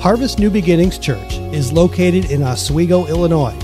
[0.00, 3.58] Harvest New Beginnings Church is located in Oswego, Illinois.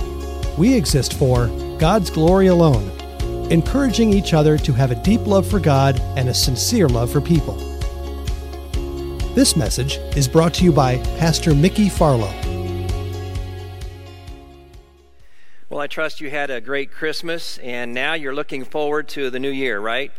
[0.59, 1.46] We exist for
[1.79, 2.91] God's glory alone,
[3.53, 7.20] encouraging each other to have a deep love for God and a sincere love for
[7.20, 7.55] people.
[9.36, 12.35] This message is brought to you by Pastor Mickey Farlow.
[15.71, 19.39] Well, I trust you had a great Christmas and now you're looking forward to the
[19.39, 20.11] new year, right?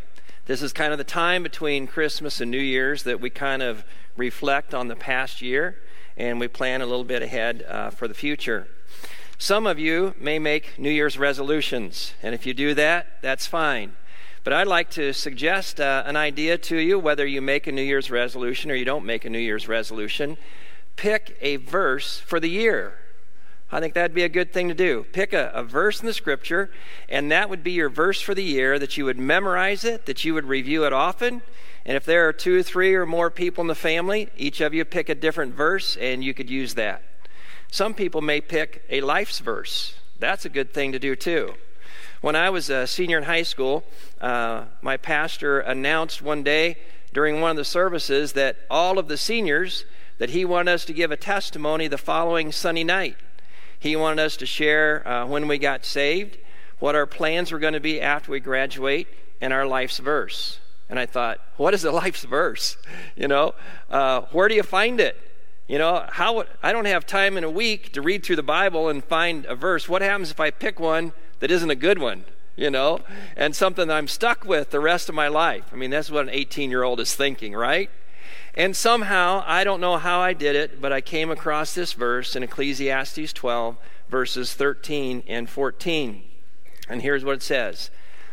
[0.46, 3.84] This is kind of the time between Christmas and New Year's that we kind of
[4.16, 5.78] reflect on the past year
[6.18, 8.68] and we plan a little bit ahead uh, for the future.
[9.38, 13.94] Some of you may make New Year's resolutions, and if you do that, that's fine.
[14.46, 17.82] But I'd like to suggest uh, an idea to you, whether you make a New
[17.82, 20.38] Year's resolution or you don't make a New Year's resolution.
[20.96, 22.94] Pick a verse for the year.
[23.72, 25.06] I think that'd be a good thing to do.
[25.12, 26.70] Pick a, a, verse in the scripture,
[27.10, 30.24] and that would be your verse for the year, that you would memorize it, that
[30.24, 31.42] you would review it often,
[31.86, 34.84] and if there are two, three, or more people in the family, each of you
[34.86, 37.04] pick a different verse and you could use that.
[37.70, 39.96] Some people may pick a life's verse.
[40.20, 41.54] That's a good thing to do too.
[42.22, 43.84] When I was a senior in high school,
[44.20, 46.78] uh, my pastor announced one day
[47.14, 49.86] during one of the services that all of the seniors
[50.18, 53.18] that he wanted us to give a testimony the following Sunday night.
[53.78, 56.38] He wanted us to share uh, when we got saved,
[56.80, 59.08] what our plans were going to be after we graduate,
[59.40, 60.60] and our life's verse.
[60.90, 62.78] And I thought, what is a life's verse?
[63.16, 63.56] You know,
[63.90, 65.20] uh, where do you find it?
[65.68, 68.88] You know, how I don't have time in a week to read through the Bible
[68.88, 69.90] and find a verse.
[69.90, 72.26] What happens if I pick one that isn't a good one?
[72.56, 73.02] You know,
[73.36, 75.66] and something that I'm stuck with the rest of my life.
[75.74, 77.90] I mean, that's what an 18 year old is thinking, right?
[78.54, 82.36] And somehow, I don't know how I did it, but I came across this verse
[82.36, 83.76] in Ecclesiastes 12,
[84.08, 86.24] verses 13 and 14.
[86.88, 87.90] And here's what it says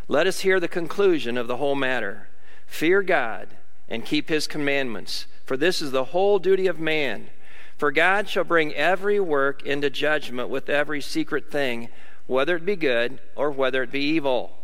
[0.06, 2.28] Let us hear the conclusion of the whole matter.
[2.72, 3.48] Fear God
[3.86, 7.28] and keep his commandments, for this is the whole duty of man.
[7.76, 11.90] For God shall bring every work into judgment with every secret thing,
[12.26, 14.56] whether it be good or whether it be evil.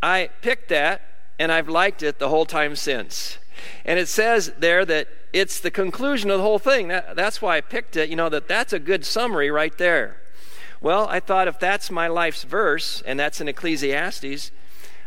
[0.00, 1.02] I picked that
[1.40, 3.38] and I've liked it the whole time since.
[3.84, 6.86] And it says there that it's the conclusion of the whole thing.
[6.86, 10.22] That, that's why I picked it, you know, that that's a good summary right there.
[10.80, 14.52] Well, I thought if that's my life's verse, and that's in Ecclesiastes,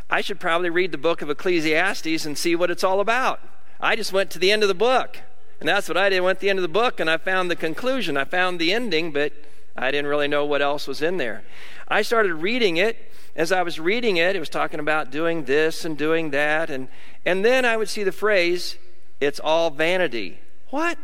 [0.09, 3.40] I should probably read the book of Ecclesiastes and see what it's all about.
[3.80, 5.19] I just went to the end of the book.
[5.59, 6.18] And that's what I did.
[6.18, 8.18] I went to the end of the book and I found the conclusion.
[8.18, 9.31] I found the ending, but
[9.75, 11.44] I didn't really know what else was in there.
[11.88, 13.12] I started reading it.
[13.36, 16.70] As I was reading it, it was talking about doing this and doing that.
[16.70, 16.88] And,
[17.25, 18.78] and then I would see the phrase,
[19.20, 20.40] it's all vanity.
[20.70, 20.97] What?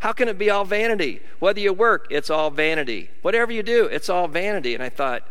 [0.00, 1.20] How can it be all vanity?
[1.38, 3.10] Whether you work, it's all vanity.
[3.22, 4.74] Whatever you do, it's all vanity.
[4.74, 5.26] And I thought,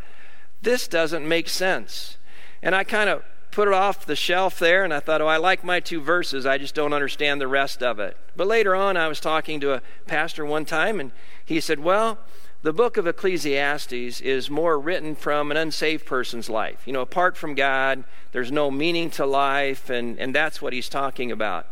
[0.64, 2.18] this doesn't make sense.
[2.64, 5.38] And I kind of put it off the shelf there and I thought, oh, I
[5.38, 6.46] like my two verses.
[6.46, 8.18] I just don't understand the rest of it.
[8.36, 11.12] But later on, I was talking to a pastor one time and
[11.46, 12.18] he said, well,
[12.64, 16.88] the book of Ecclesiastes is more written from an unsaved person's life.
[16.88, 20.88] You know, apart from God, there's no meaning to life, and, and that's what he's
[20.88, 21.68] talking about.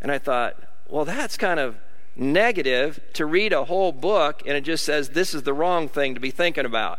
[0.00, 0.56] And I thought,
[0.88, 1.78] well, that's kind of
[2.16, 6.14] negative to read a whole book and it just says this is the wrong thing
[6.14, 6.98] to be thinking about.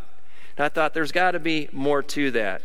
[0.55, 2.61] And I thought there's got to be more to that.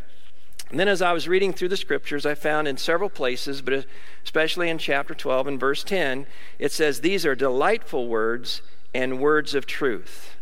[0.72, 3.84] And then as I was reading through the scriptures, I found in several places, but
[4.24, 6.26] especially in chapter 12 and verse 10,
[6.58, 8.62] it says, These are delightful words
[8.94, 10.34] and words of truth.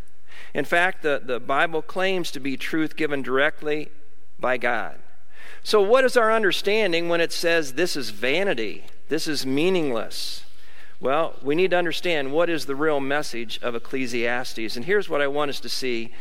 [0.54, 3.88] In fact, the, the Bible claims to be truth given directly
[4.38, 5.00] by God.
[5.64, 8.84] So, what is our understanding when it says this is vanity?
[9.08, 10.44] This is meaningless?
[11.00, 14.76] Well, we need to understand what is the real message of Ecclesiastes.
[14.76, 16.12] And here's what I want us to see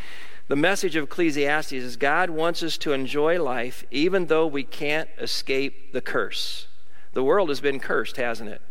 [0.49, 5.07] the message of Ecclesiastes is God wants us to enjoy life even though we can't
[5.19, 6.65] escape the curse.
[7.13, 8.61] The world has been cursed, hasn't it?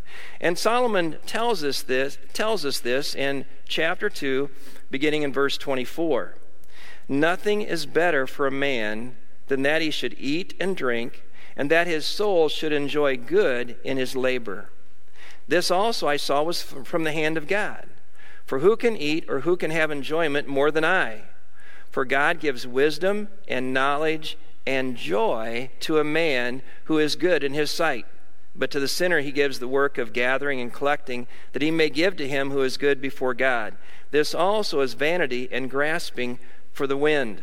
[0.40, 4.50] And Solomon tells us this, tells us this in chapter 2,
[4.90, 6.34] beginning in verse 24.
[7.08, 9.16] Nothing is better for a man
[9.46, 11.22] than that he should eat and drink,
[11.56, 14.70] and that his soul should enjoy good in his labor.
[15.46, 17.86] This also I saw was from the hand of God.
[18.46, 21.22] For who can eat or who can have enjoyment more than I?
[21.90, 24.36] For God gives wisdom and knowledge
[24.66, 28.04] and joy to a man who is good in his sight.
[28.54, 31.88] But to the sinner he gives the work of gathering and collecting, that he may
[31.88, 33.76] give to him who is good before God.
[34.10, 36.38] This also is vanity and grasping
[36.72, 37.42] for the wind.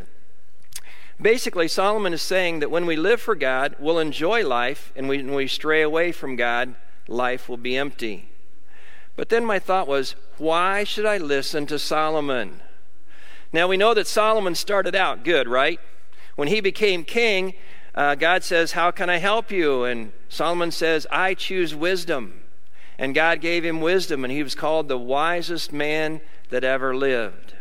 [1.21, 5.33] Basically, Solomon is saying that when we live for God, we'll enjoy life, and when
[5.33, 6.75] we stray away from God,
[7.07, 8.29] life will be empty.
[9.15, 12.59] But then my thought was, why should I listen to Solomon?
[13.55, 15.79] Now we know that Solomon started out good, right?
[16.35, 17.53] When he became king,
[17.95, 19.85] uh, God says, How can I help you?
[19.85, 22.41] And Solomon says, I choose wisdom.
[22.99, 26.19] And God gave him wisdom, and he was called the wisest man
[26.49, 27.53] that ever lived.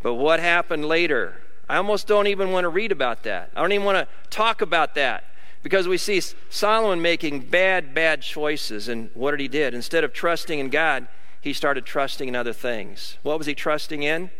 [0.00, 1.42] But what happened later?
[1.68, 3.50] I almost don't even want to read about that.
[3.56, 5.24] I don't even want to talk about that
[5.64, 8.86] because we see Solomon making bad, bad choices.
[8.86, 9.74] And what did he did?
[9.74, 11.08] Instead of trusting in God,
[11.40, 13.18] he started trusting in other things.
[13.24, 14.30] What was he trusting in?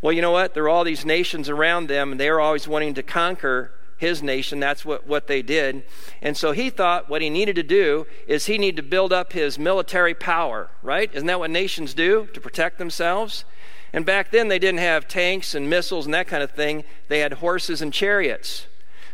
[0.00, 0.54] Well, you know what?
[0.54, 4.22] There are all these nations around them, and they were always wanting to conquer his
[4.22, 4.60] nation.
[4.60, 5.84] That's what, what they did.
[6.20, 9.32] And so he thought what he needed to do is he needed to build up
[9.32, 11.10] his military power, right?
[11.14, 13.44] Isn't that what nations do to protect themselves?
[13.92, 16.84] And back then they didn't have tanks and missiles and that kind of thing.
[17.08, 18.66] They had horses and chariots.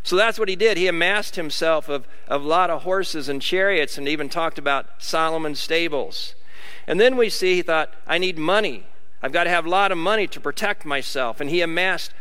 [0.02, 0.76] So that's what he did.
[0.76, 4.86] He amassed himself of, of a lot of horses and chariots and even talked about
[4.98, 6.34] Solomon's stables.
[6.88, 8.86] And then we see he thought, I need money.
[9.22, 11.40] I've got to have a lot of money to protect myself.
[11.40, 12.12] And he amassed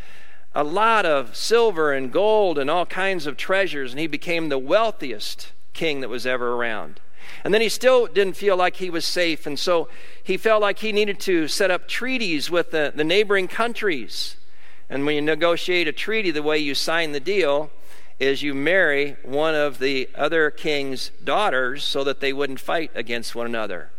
[0.53, 4.59] a lot of silver and gold and all kinds of treasures, and he became the
[4.59, 6.99] wealthiest king that was ever around.
[7.43, 9.87] And then he still didn't feel like he was safe, and so
[10.21, 14.35] he felt like he needed to set up treaties with the, the neighboring countries.
[14.89, 17.71] And when you negotiate a treaty, the way you sign the deal
[18.19, 23.33] is you marry one of the other king's daughters so that they wouldn't fight against
[23.33, 23.89] one another.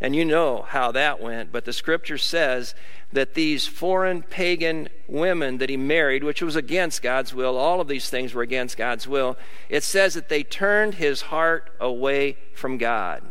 [0.00, 2.74] And you know how that went, but the scripture says
[3.12, 7.88] that these foreign pagan women that he married, which was against God's will, all of
[7.88, 9.36] these things were against God's will,
[9.68, 13.22] it says that they turned his heart away from God.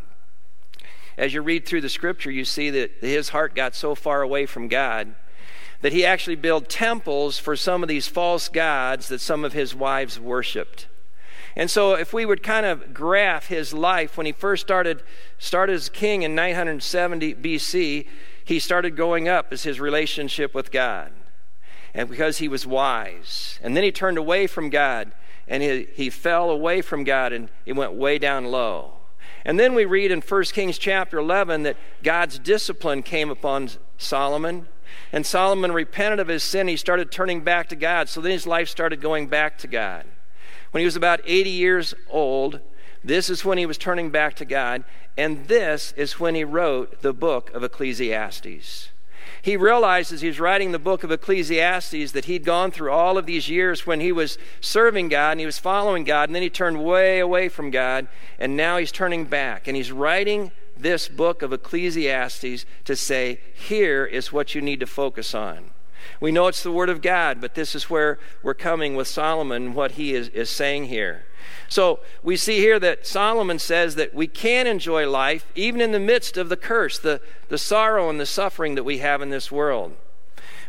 [1.18, 4.46] As you read through the scripture, you see that his heart got so far away
[4.46, 5.16] from God
[5.82, 9.74] that he actually built temples for some of these false gods that some of his
[9.74, 10.88] wives worshiped.
[11.60, 15.04] And so, if we would kind of graph his life when he first started,
[15.38, 18.08] started as king in 970 BC,
[18.46, 21.12] he started going up as his relationship with God.
[21.94, 23.60] And because he was wise.
[23.62, 25.12] And then he turned away from God
[25.50, 28.94] and he, he fell away from God and he went way down low.
[29.44, 34.70] And then we read in 1 Kings chapter 11 that God's discipline came upon Solomon.
[35.12, 36.70] And Solomon repented of his sin.
[36.70, 38.08] He started turning back to God.
[38.08, 40.06] So then his life started going back to God.
[40.72, 42.60] When he was about 80 years old,
[43.04, 44.84] this is when he was turning back to God,
[45.18, 48.90] and this is when he wrote the book of Ecclesiastes.
[49.42, 53.26] He realized as he writing the book of Ecclesiastes that he'd gone through all of
[53.26, 56.50] these years when he was serving God and he was following God, and then he
[56.50, 58.08] turned way away from God,
[58.38, 59.68] and now he's turning back.
[59.68, 64.88] And he's writing this book of Ecclesiastes to say, here is what you need to
[64.88, 65.72] focus on.
[66.20, 69.74] We know it's the Word of God, but this is where we're coming with Solomon,
[69.74, 71.26] what he is, is saying here.
[71.68, 76.00] So we see here that Solomon says that we can enjoy life even in the
[76.00, 79.52] midst of the curse, the, the sorrow and the suffering that we have in this
[79.52, 79.96] world.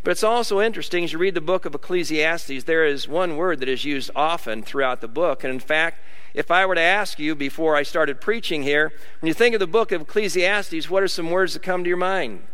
[0.02, 3.60] But it's also interesting as you read the book of Ecclesiastes, there is one word
[3.60, 5.44] that is used often throughout the book.
[5.44, 6.02] And in fact,
[6.32, 9.60] if I were to ask you before I started preaching here, when you think of
[9.60, 12.44] the book of Ecclesiastes, what are some words that come to your mind?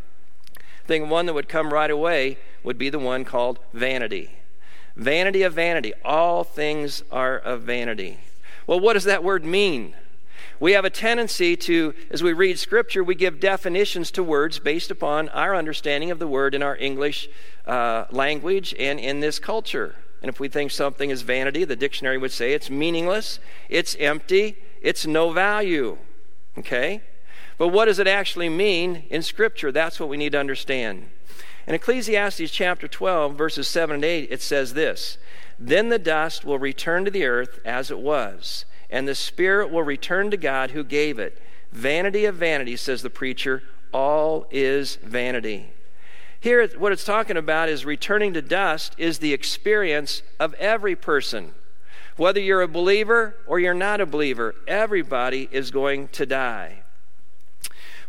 [0.86, 4.30] I think one that would come right away would be the one called vanity.
[4.94, 5.92] Vanity of vanity.
[6.04, 8.20] All things are of vanity.
[8.68, 9.96] Well, what does that word mean?
[10.60, 14.92] We have a tendency to, as we read Scripture, we give definitions to words based
[14.92, 17.28] upon our understanding of the word in our English
[17.66, 19.96] uh, language and in this culture.
[20.22, 24.56] And if we think something is vanity, the dictionary would say it's meaningless, it's empty,
[24.80, 25.98] it's no value.
[26.56, 27.02] Okay?
[27.58, 29.72] But what does it actually mean in Scripture?
[29.72, 31.08] That's what we need to understand.
[31.66, 35.18] In Ecclesiastes chapter 12, verses 7 and 8, it says this
[35.58, 39.82] Then the dust will return to the earth as it was, and the spirit will
[39.82, 41.42] return to God who gave it.
[41.72, 45.70] Vanity of vanity, says the preacher, all is vanity.
[46.38, 51.52] Here, what it's talking about is returning to dust is the experience of every person.
[52.16, 56.82] Whether you're a believer or you're not a believer, everybody is going to die.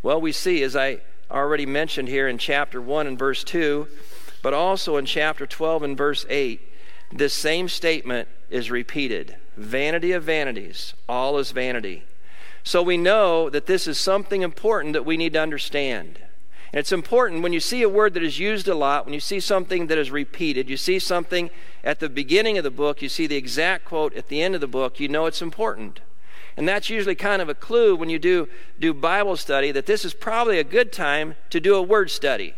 [0.04, 1.00] Well, we see, as I
[1.32, 3.88] already mentioned here in chapter 1 and verse 2,
[4.42, 6.62] but also in chapter 12 and verse 8,
[7.12, 12.04] this same statement is repeated Vanity of vanities, all is vanity.
[12.64, 16.20] So we know that this is something important that we need to understand.
[16.72, 19.20] And it's important when you see a word that is used a lot, when you
[19.20, 21.50] see something that is repeated, you see something
[21.84, 24.62] at the beginning of the book, you see the exact quote at the end of
[24.62, 26.02] the book, you know it's important.
[26.58, 28.50] And that's usually kind of a clue when you do,
[28.80, 32.56] do Bible study that this is probably a good time to do a word study.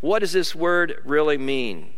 [0.00, 1.90] What does this word really mean?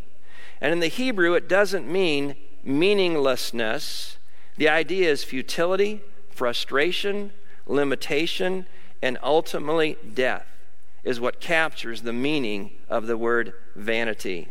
[0.60, 4.16] And in the Hebrew, it doesn't mean meaninglessness.
[4.56, 7.32] The idea is futility, frustration,
[7.66, 8.66] limitation,
[9.02, 10.46] and ultimately death,
[11.02, 14.48] is what captures the meaning of the word vanity.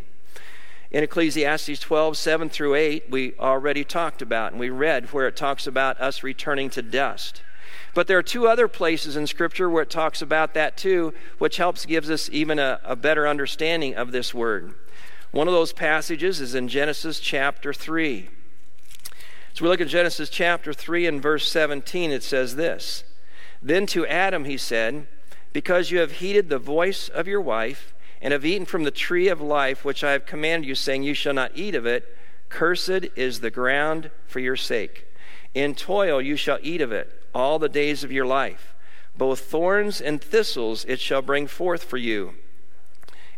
[0.92, 5.36] In Ecclesiastes 12, 7 through 8, we already talked about and we read where it
[5.36, 7.44] talks about us returning to dust.
[7.94, 11.58] But there are two other places in Scripture where it talks about that too, which
[11.58, 14.74] helps gives us even a, a better understanding of this word.
[15.32, 18.30] One of those passages is in Genesis chapter 3.
[19.54, 22.10] So we look at Genesis chapter 3 and verse 17.
[22.10, 23.04] It says this
[23.62, 25.08] Then to Adam he said,
[25.54, 29.28] Because you have heeded the voice of your wife, and have eaten from the tree
[29.28, 32.16] of life, which I have commanded you, saying, You shall not eat of it,
[32.50, 35.06] cursed is the ground for your sake.
[35.54, 38.74] In toil you shall eat of it all the days of your life.
[39.18, 42.36] Both thorns and thistles it shall bring forth for you.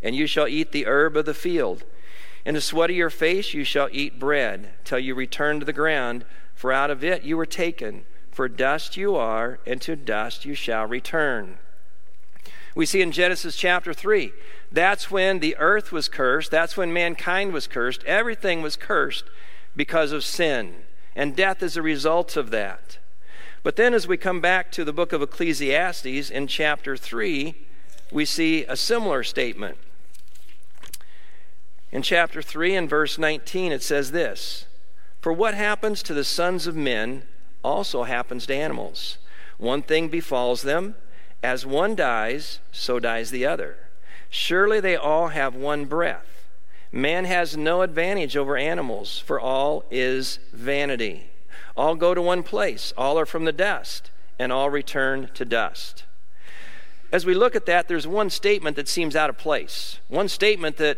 [0.01, 1.83] And you shall eat the herb of the field.
[2.45, 5.73] In the sweat of your face you shall eat bread, till you return to the
[5.73, 8.05] ground, for out of it you were taken.
[8.31, 11.59] For dust you are, and to dust you shall return.
[12.73, 14.31] We see in Genesis chapter 3,
[14.71, 18.03] that's when the earth was cursed, that's when mankind was cursed.
[18.05, 19.25] Everything was cursed
[19.75, 20.75] because of sin,
[21.15, 22.97] and death is a result of that.
[23.63, 27.55] But then, as we come back to the book of Ecclesiastes in chapter 3,
[28.11, 29.77] we see a similar statement.
[31.91, 34.65] In chapter 3 and verse 19, it says this
[35.19, 37.23] For what happens to the sons of men
[37.63, 39.17] also happens to animals.
[39.57, 40.95] One thing befalls them,
[41.43, 43.77] as one dies, so dies the other.
[44.29, 46.45] Surely they all have one breath.
[46.91, 51.29] Man has no advantage over animals, for all is vanity.
[51.75, 56.03] All go to one place, all are from the dust, and all return to dust.
[57.11, 59.99] As we look at that, there's one statement that seems out of place.
[60.07, 60.97] One statement that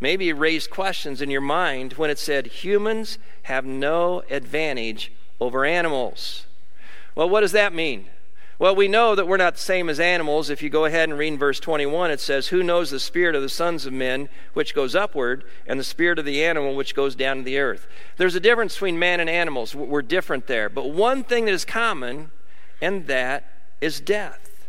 [0.00, 6.46] maybe raised questions in your mind when it said, Humans have no advantage over animals.
[7.14, 8.06] Well, what does that mean?
[8.58, 10.48] Well, we know that we're not the same as animals.
[10.48, 13.42] If you go ahead and read verse 21, it says, Who knows the spirit of
[13.42, 17.16] the sons of men, which goes upward, and the spirit of the animal, which goes
[17.16, 17.88] down to the earth?
[18.16, 19.74] There's a difference between man and animals.
[19.74, 20.68] We're different there.
[20.68, 22.30] But one thing that is common,
[22.80, 23.44] and that
[23.80, 24.68] is death.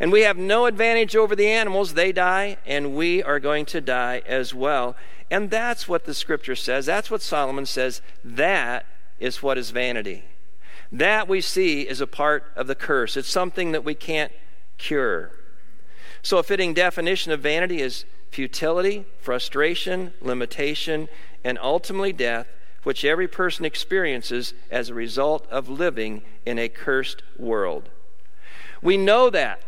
[0.00, 1.94] And we have no advantage over the animals.
[1.94, 4.96] They die, and we are going to die as well.
[5.30, 6.86] And that's what the scripture says.
[6.86, 8.00] That's what Solomon says.
[8.24, 8.86] That
[9.20, 10.24] is what is vanity.
[10.90, 13.16] That we see is a part of the curse.
[13.16, 14.32] It's something that we can't
[14.78, 15.32] cure.
[16.22, 21.08] So, a fitting definition of vanity is futility, frustration, limitation,
[21.44, 22.48] and ultimately death,
[22.82, 27.90] which every person experiences as a result of living in a cursed world.
[28.82, 29.62] We know that.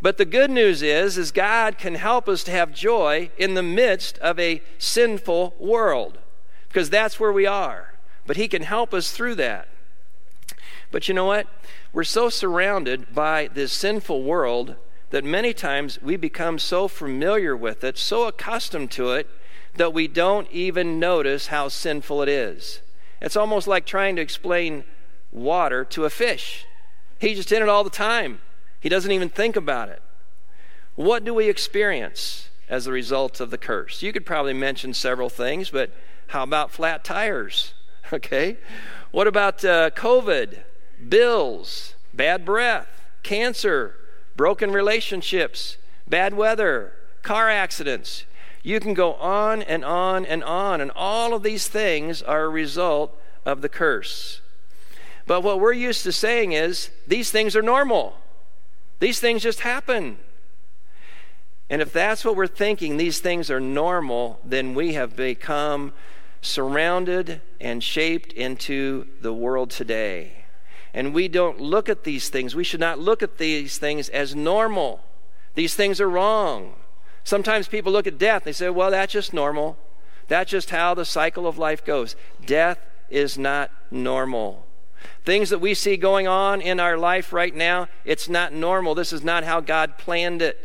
[0.00, 3.62] But the good news is is God can help us to have joy in the
[3.62, 6.18] midst of a sinful world
[6.68, 7.94] because that's where we are.
[8.26, 9.68] But he can help us through that.
[10.92, 11.48] But you know what?
[11.92, 14.76] We're so surrounded by this sinful world
[15.10, 19.28] that many times we become so familiar with it, so accustomed to it,
[19.76, 22.80] that we don't even notice how sinful it is.
[23.20, 24.84] It's almost like trying to explain
[25.32, 26.66] water to a fish.
[27.18, 28.40] He's just in it all the time,
[28.78, 30.02] he doesn't even think about it.
[30.94, 34.02] What do we experience as a result of the curse?
[34.02, 35.90] You could probably mention several things, but
[36.28, 37.74] how about flat tires?
[38.12, 38.58] Okay.
[39.10, 40.64] What about uh, COVID?
[41.08, 42.88] Bills, bad breath,
[43.22, 43.94] cancer,
[44.36, 48.24] broken relationships, bad weather, car accidents.
[48.62, 52.48] You can go on and on and on, and all of these things are a
[52.48, 54.40] result of the curse.
[55.26, 58.14] But what we're used to saying is these things are normal,
[59.00, 60.18] these things just happen.
[61.70, 65.92] And if that's what we're thinking, these things are normal, then we have become
[66.42, 70.41] surrounded and shaped into the world today
[70.94, 72.54] and we don't look at these things.
[72.54, 75.00] We should not look at these things as normal.
[75.54, 76.74] These things are wrong.
[77.24, 79.76] Sometimes people look at death, and they say, well, that's just normal.
[80.28, 82.16] That's just how the cycle of life goes.
[82.44, 82.78] Death
[83.10, 84.66] is not normal.
[85.24, 88.94] Things that we see going on in our life right now, it's not normal.
[88.94, 90.58] This is not how God planned it.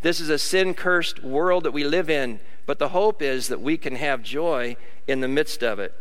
[0.00, 2.40] This is a sin cursed world that we live in.
[2.66, 5.94] But the hope is that we can have joy in the midst of it.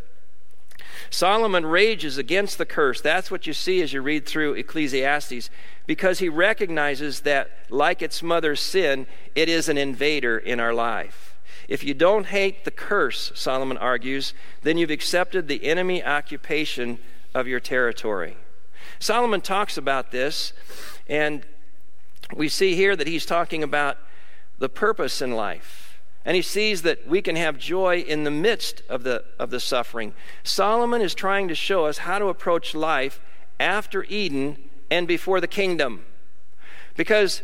[1.10, 3.02] Solomon rages against the curse.
[3.02, 5.50] That's what you see as you read through Ecclesiastes,
[5.86, 11.38] because he recognizes that, like its mother's sin, it is an invader in our life.
[11.68, 14.34] If you don't hate the curse, Solomon argues,
[14.64, 17.00] then you've accepted the enemy occupation
[17.34, 18.38] of your territory.
[19.00, 20.54] Solomon talks about this,
[21.08, 21.46] and
[22.34, 23.98] we see here that he's talking about
[24.60, 25.87] the purpose in life
[26.28, 29.62] and he sees that we can have joy in the midst of the, of the
[29.62, 30.14] suffering.
[30.44, 33.22] Solomon is trying to show us how to approach life
[33.62, 34.58] after Eden
[34.92, 36.04] and before the kingdom.
[36.98, 37.44] Because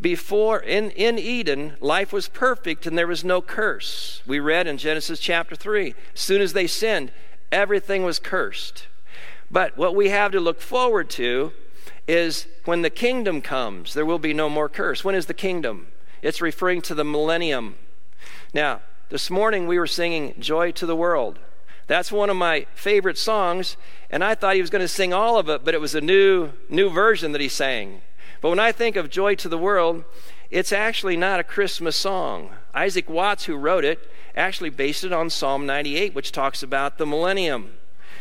[0.00, 4.22] before in, in Eden, life was perfect and there was no curse.
[4.24, 7.10] We read in Genesis chapter 3 as soon as they sinned,
[7.50, 8.86] everything was cursed.
[9.50, 11.50] But what we have to look forward to
[12.06, 15.04] is when the kingdom comes, there will be no more curse.
[15.04, 15.88] When is the kingdom?
[16.22, 17.74] It's referring to the millennium.
[18.52, 18.80] Now,
[19.10, 21.38] this morning we were singing Joy to the World.
[21.86, 23.76] That's one of my favorite songs,
[24.10, 26.00] and I thought he was going to sing all of it, but it was a
[26.00, 28.00] new new version that he sang.
[28.40, 30.04] But when I think of Joy to the World,
[30.50, 32.50] it's actually not a Christmas song.
[32.74, 37.06] Isaac Watts, who wrote it, actually based it on Psalm 98, which talks about the
[37.06, 37.74] millennium.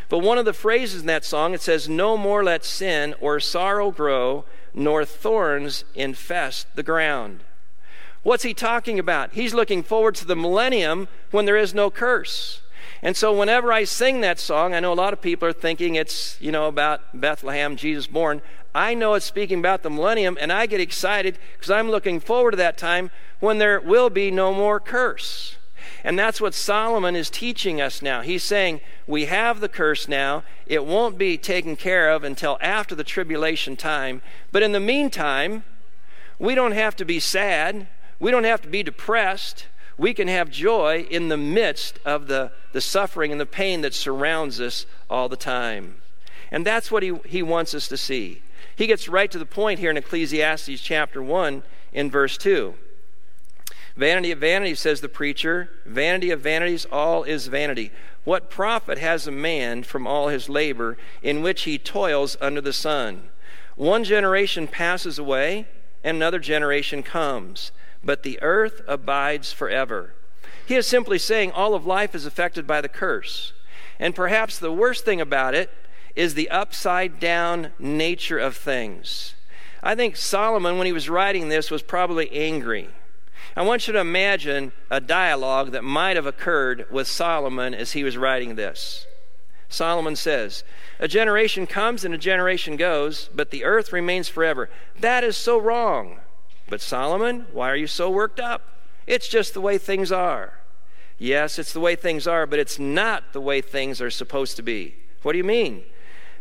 [0.09, 3.39] But one of the phrases in that song, it says, No more let sin or
[3.39, 4.45] sorrow grow,
[4.75, 7.43] nor thorns infest the ground.
[8.23, 9.33] What's he talking about?
[9.33, 12.61] He's looking forward to the millennium when there is no curse.
[13.01, 15.95] And so whenever I sing that song, I know a lot of people are thinking
[15.95, 18.41] it's, you know, about Bethlehem, Jesus born.
[18.75, 22.51] I know it's speaking about the millennium, and I get excited because I'm looking forward
[22.51, 23.09] to that time
[23.39, 25.55] when there will be no more curse.
[26.03, 28.21] And that's what Solomon is teaching us now.
[28.21, 30.43] He's saying, We have the curse now.
[30.65, 34.21] It won't be taken care of until after the tribulation time.
[34.51, 35.63] But in the meantime,
[36.37, 37.87] we don't have to be sad.
[38.19, 39.67] We don't have to be depressed
[39.99, 43.93] we can have joy in the midst of the, the suffering and the pain that
[43.93, 45.97] surrounds us all the time.
[46.51, 48.41] And that's what he, he wants us to see.
[48.75, 52.75] He gets right to the point here in Ecclesiastes chapter 1 in verse 2.
[53.97, 55.69] Vanity of vanities, says the preacher.
[55.85, 57.91] Vanity of vanities, all is vanity.
[58.23, 62.71] What profit has a man from all his labor in which he toils under the
[62.71, 63.29] sun?
[63.75, 65.67] One generation passes away,
[66.05, 67.73] and another generation comes
[68.03, 70.13] but the earth abides forever.
[70.65, 73.53] He is simply saying all of life is affected by the curse.
[73.99, 75.71] And perhaps the worst thing about it
[76.15, 79.33] is the upside down nature of things.
[79.81, 82.89] I think Solomon, when he was writing this, was probably angry.
[83.55, 88.03] I want you to imagine a dialogue that might have occurred with Solomon as he
[88.03, 89.05] was writing this.
[89.69, 90.63] Solomon says,
[90.99, 94.69] A generation comes and a generation goes, but the earth remains forever.
[94.99, 96.19] That is so wrong.
[96.69, 98.61] But Solomon, why are you so worked up?
[99.07, 100.53] It's just the way things are.
[101.17, 104.61] Yes, it's the way things are, but it's not the way things are supposed to
[104.61, 104.95] be.
[105.23, 105.83] What do you mean?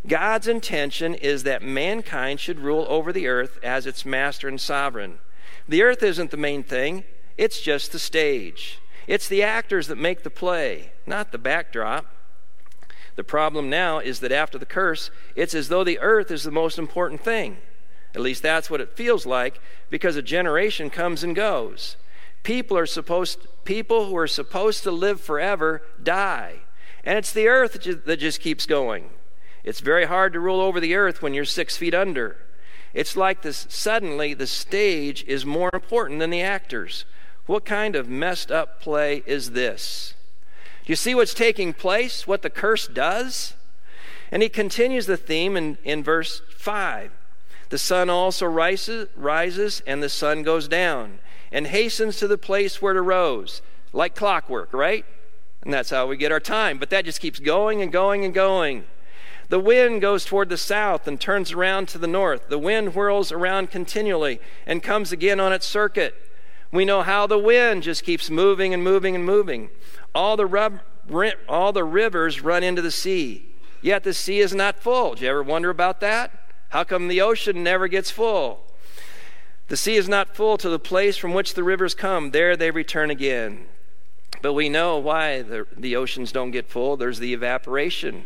[0.06, 5.18] God's intention is that mankind should rule over the earth as its master and sovereign.
[5.66, 7.04] The earth isn't the main thing,
[7.36, 8.78] it's just the stage.
[9.06, 12.06] It's the actors that make the play, not the backdrop.
[13.16, 16.50] The problem now is that after the curse, it's as though the earth is the
[16.50, 17.56] most important thing.
[18.14, 21.96] At least that's what it feels like because a generation comes and goes.
[22.42, 26.60] People are supposed people who are supposed to live forever die.
[27.04, 29.10] And it's the earth that just keeps going.
[29.64, 32.36] It's very hard to rule over the earth when you're 6 feet under.
[32.94, 37.04] It's like this suddenly the stage is more important than the actors.
[37.46, 40.14] What kind of messed up play is this?
[40.84, 42.26] Do you see what's taking place?
[42.26, 43.54] What the curse does?
[44.30, 47.10] And he continues the theme in, in verse 5.
[47.68, 51.18] The sun also rises, rises and the sun goes down
[51.52, 55.04] and hastens to the place where it arose, like clockwork, right?
[55.62, 56.78] And that's how we get our time.
[56.78, 58.84] But that just keeps going and going and going.
[59.48, 62.48] The wind goes toward the south and turns around to the north.
[62.48, 66.14] The wind whirls around continually and comes again on its circuit.
[66.70, 69.70] We know how the wind just keeps moving and moving and moving.
[70.14, 70.80] All the, rub,
[71.48, 73.46] all the rivers run into the sea,
[73.80, 75.14] yet the sea is not full.
[75.14, 76.47] Do you ever wonder about that?
[76.68, 78.60] How come the ocean never gets full?
[79.68, 82.30] The sea is not full to the place from which the rivers come.
[82.30, 83.66] There they return again.
[84.42, 86.96] But we know why the, the oceans don't get full.
[86.96, 88.24] There's the evaporation.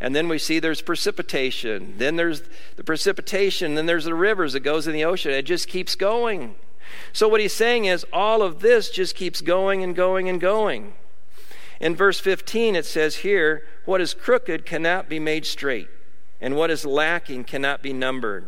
[0.00, 1.94] And then we see there's precipitation.
[1.98, 2.42] Then there's
[2.76, 3.74] the precipitation.
[3.74, 5.32] Then there's the rivers that goes in the ocean.
[5.32, 6.56] It just keeps going.
[7.12, 10.94] So what he's saying is all of this just keeps going and going and going.
[11.80, 15.88] In verse 15 it says here, what is crooked cannot be made straight
[16.42, 18.44] and what is lacking cannot be numbered.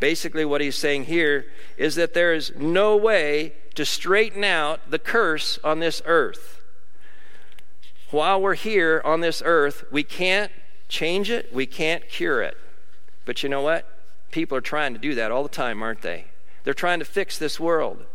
[0.00, 1.44] Basically, what he's saying here
[1.76, 6.62] is that there is no way to straighten out the curse on this earth.
[8.10, 10.50] While we're here on this earth, we can't
[10.88, 12.56] change it, we can't cure it.
[13.26, 13.86] But you know what?
[14.30, 16.24] People are trying to do that all the time, aren't they?
[16.64, 18.06] They're trying to fix this world.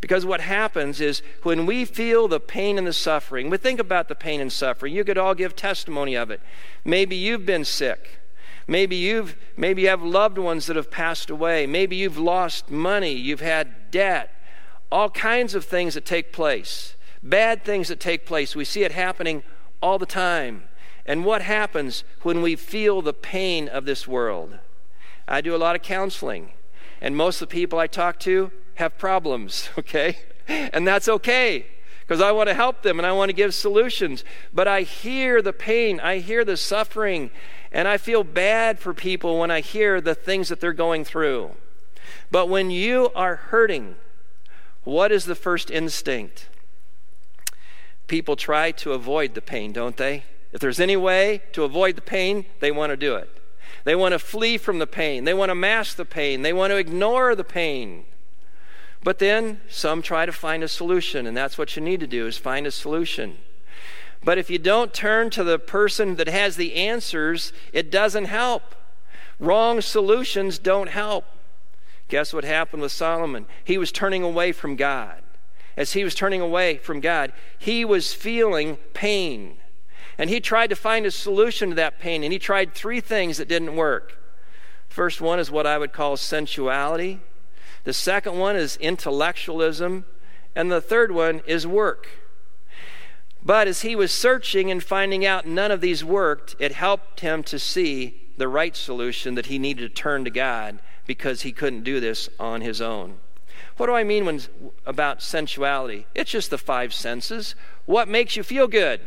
[0.00, 4.08] Because what happens is when we feel the pain and the suffering, we think about
[4.08, 4.94] the pain and suffering.
[4.94, 6.40] You could all give testimony of it.
[6.84, 8.18] Maybe you've been sick.
[8.72, 11.66] Maybe you've maybe you have loved ones that have passed away.
[11.66, 14.32] Maybe you've lost money, you've had debt.
[14.90, 16.96] All kinds of things that take place.
[17.22, 18.56] Bad things that take place.
[18.56, 19.42] We see it happening
[19.82, 20.64] all the time.
[21.04, 24.58] And what happens when we feel the pain of this world?
[25.28, 26.52] I do a lot of counseling,
[26.98, 30.16] and most of the people I talk to have problems, okay?
[30.48, 31.66] And that's okay
[32.02, 34.24] because I want to help them and I want to give solutions.
[34.52, 37.30] But I hear the pain, I hear the suffering,
[37.70, 41.52] and I feel bad for people when I hear the things that they're going through.
[42.30, 43.96] But when you are hurting,
[44.84, 46.48] what is the first instinct?
[48.08, 50.24] People try to avoid the pain, don't they?
[50.52, 53.30] If there's any way to avoid the pain, they want to do it.
[53.84, 55.24] They want to flee from the pain.
[55.24, 56.42] They want to mask the pain.
[56.42, 58.04] They want to ignore the pain.
[59.04, 62.26] But then some try to find a solution, and that's what you need to do
[62.26, 63.38] is find a solution.
[64.24, 68.76] But if you don't turn to the person that has the answers, it doesn't help.
[69.40, 71.24] Wrong solutions don't help.
[72.08, 73.46] Guess what happened with Solomon?
[73.64, 75.22] He was turning away from God.
[75.76, 79.56] As he was turning away from God, he was feeling pain.
[80.18, 83.38] And he tried to find a solution to that pain, and he tried three things
[83.38, 84.18] that didn't work.
[84.88, 87.20] First one is what I would call sensuality.
[87.84, 90.04] The second one is intellectualism.
[90.54, 92.08] And the third one is work.
[93.42, 97.42] But as he was searching and finding out none of these worked, it helped him
[97.44, 101.82] to see the right solution that he needed to turn to God because he couldn't
[101.82, 103.18] do this on his own.
[103.76, 104.40] What do I mean when,
[104.86, 106.06] about sensuality?
[106.14, 107.54] It's just the five senses.
[107.86, 109.00] What makes you feel good?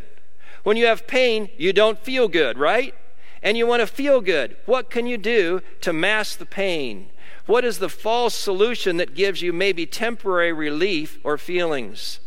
[0.63, 2.93] When you have pain, you don't feel good, right?
[3.41, 4.57] And you want to feel good.
[4.65, 7.07] What can you do to mask the pain?
[7.45, 12.19] What is the false solution that gives you maybe temporary relief or feelings?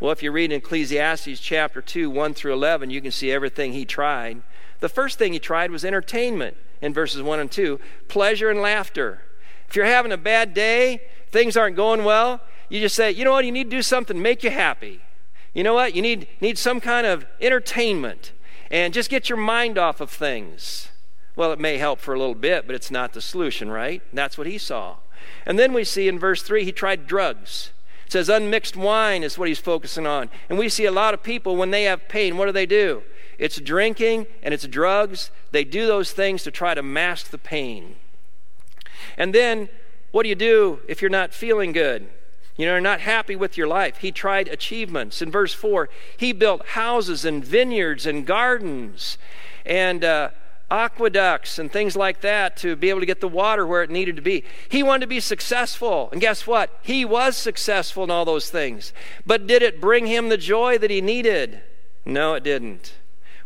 [0.00, 3.72] Well, if you read in Ecclesiastes chapter 2, 1 through 11, you can see everything
[3.72, 4.42] he tried.
[4.80, 9.22] The first thing he tried was entertainment in verses 1 and 2 pleasure and laughter.
[9.68, 13.32] If you're having a bad day, things aren't going well, you just say, you know
[13.32, 15.00] what, you need to do something make you happy.
[15.54, 15.94] You know what?
[15.94, 18.32] You need, need some kind of entertainment
[18.70, 20.88] and just get your mind off of things.
[21.36, 24.02] Well, it may help for a little bit, but it's not the solution, right?
[24.12, 24.96] that's what he saw.
[25.44, 27.70] And then we see in verse 3, he tried drugs.
[28.06, 30.30] It says unmixed wine is what he's focusing on.
[30.48, 33.02] And we see a lot of people, when they have pain, what do they do?
[33.38, 35.30] It's drinking and it's drugs.
[35.50, 37.96] They do those things to try to mask the pain.
[39.18, 39.68] And then,
[40.12, 42.08] what do you do if you're not feeling good?
[42.56, 43.98] you know, are not happy with your life.
[43.98, 45.20] He tried achievements.
[45.20, 49.18] In verse 4, he built houses and vineyards and gardens
[49.64, 50.30] and uh,
[50.70, 54.16] aqueducts and things like that to be able to get the water where it needed
[54.16, 54.44] to be.
[54.68, 56.08] He wanted to be successful.
[56.10, 56.78] And guess what?
[56.82, 58.92] He was successful in all those things.
[59.24, 61.60] But did it bring him the joy that he needed?
[62.04, 62.94] No, it didn't.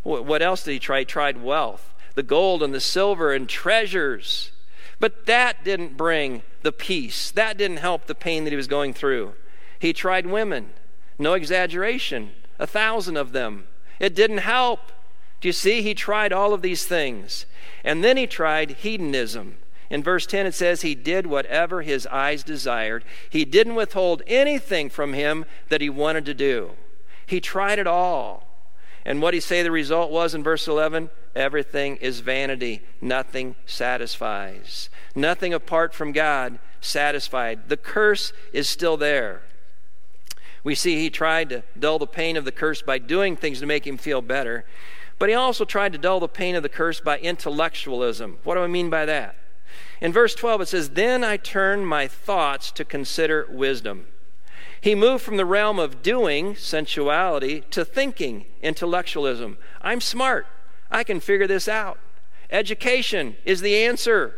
[0.02, 1.00] What else did he try?
[1.00, 4.50] He tried wealth, the gold and the silver and treasures.
[4.98, 7.30] But that didn't bring the peace.
[7.30, 9.32] That didn't help the pain that he was going through.
[9.78, 10.70] He tried women.
[11.18, 12.32] No exaggeration.
[12.58, 13.66] A thousand of them.
[13.98, 14.92] It didn't help.
[15.40, 15.82] Do you see?
[15.82, 17.46] He tried all of these things.
[17.82, 19.56] And then he tried hedonism.
[19.88, 23.04] In verse 10, it says, He did whatever his eyes desired.
[23.28, 26.72] He didn't withhold anything from him that he wanted to do.
[27.26, 28.46] He tried it all.
[29.04, 31.10] And what he say the result was in verse 11?
[31.34, 32.82] Everything is vanity.
[33.00, 34.90] Nothing satisfies.
[35.14, 37.68] Nothing apart from God satisfied.
[37.68, 39.42] The curse is still there.
[40.62, 43.66] We see he tried to dull the pain of the curse by doing things to
[43.66, 44.66] make him feel better,
[45.20, 48.38] but he also tried to dull the pain of the curse by intellectualism.
[48.42, 49.36] What do I mean by that?
[50.00, 54.06] In verse 12, it says, Then I turned my thoughts to consider wisdom.
[54.80, 59.58] He moved from the realm of doing, sensuality, to thinking, intellectualism.
[59.82, 60.46] I'm smart.
[60.90, 61.98] I can figure this out.
[62.48, 64.34] Education is the answer.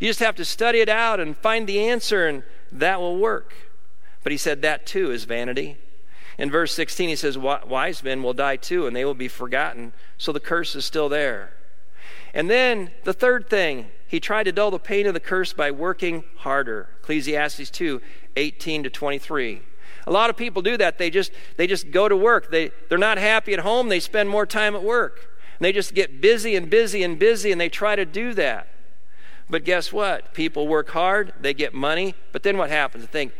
[0.00, 2.42] You just have to study it out and find the answer, and
[2.72, 3.54] that will work.
[4.24, 5.78] But he said that too is vanity.
[6.38, 9.92] In verse 16, he says, Wise men will die too, and they will be forgotten.
[10.18, 11.52] So the curse is still there.
[12.32, 15.70] And then the third thing, he tried to dull the pain of the curse by
[15.70, 16.88] working harder.
[17.02, 18.00] Ecclesiastes 2
[18.36, 19.62] 18 to 23.
[20.06, 20.98] A lot of people do that.
[20.98, 22.50] They just, they just go to work.
[22.50, 23.88] They, they're not happy at home.
[23.88, 25.30] They spend more time at work.
[25.58, 28.68] And they just get busy and busy and busy, and they try to do that.
[29.48, 30.34] But guess what?
[30.34, 33.04] People work hard, they get money, but then what happens?
[33.04, 33.32] They think,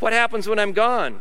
[0.00, 1.20] what happens when I'm gone?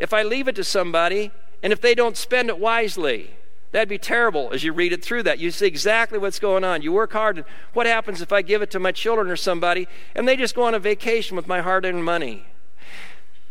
[0.00, 1.30] If I leave it to somebody,
[1.62, 3.34] and if they don't spend it wisely,
[3.70, 5.38] that'd be terrible as you read it through that.
[5.38, 6.82] You see exactly what's going on.
[6.82, 9.86] You work hard, and what happens if I give it to my children or somebody,
[10.14, 12.46] and they just go on a vacation with my hard earned money?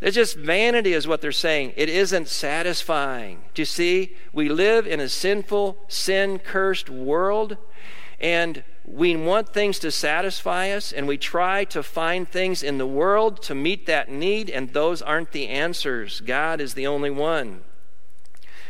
[0.01, 1.73] It's just vanity, is what they're saying.
[1.75, 3.43] It isn't satisfying.
[3.53, 4.15] Do you see?
[4.33, 7.57] We live in a sinful, sin cursed world,
[8.19, 12.87] and we want things to satisfy us, and we try to find things in the
[12.87, 16.21] world to meet that need, and those aren't the answers.
[16.21, 17.61] God is the only one.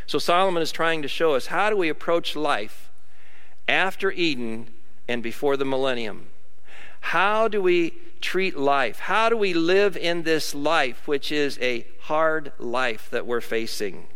[0.05, 2.89] So Solomon is trying to show us how do we approach life
[3.67, 4.71] after Eden
[5.07, 6.27] and before the millennium?
[7.01, 8.99] How do we treat life?
[8.99, 14.07] How do we live in this life, which is a hard life that we're facing?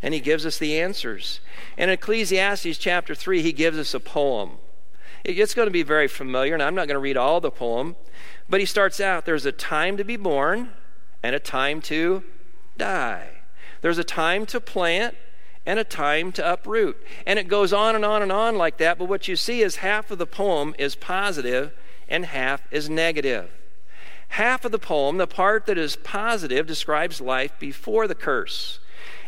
[0.00, 1.40] And he gives us the answers.
[1.76, 4.58] In Ecclesiastes chapter 3, he gives us a poem.
[5.24, 7.96] It's going to be very familiar, and I'm not going to read all the poem,
[8.48, 10.72] but he starts out there's a time to be born
[11.22, 12.24] and a time to
[12.76, 13.28] die.
[13.80, 15.14] There's a time to plant
[15.64, 16.96] and a time to uproot.
[17.26, 19.76] And it goes on and on and on like that, but what you see is
[19.76, 21.72] half of the poem is positive
[22.08, 23.50] and half is negative.
[24.28, 28.80] Half of the poem, the part that is positive, describes life before the curse.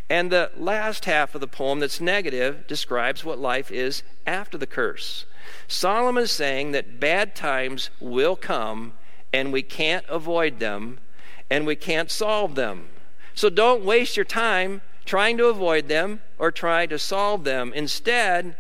[0.08, 4.66] And the last half of the poem that's negative describes what life is after the
[4.66, 5.24] curse.
[5.68, 8.94] Solomon is saying that bad times will come
[9.32, 10.98] and we can't avoid them
[11.50, 12.88] and we can't solve them.
[13.34, 17.72] So don't waste your time trying to avoid them or try to solve them.
[17.74, 18.56] Instead,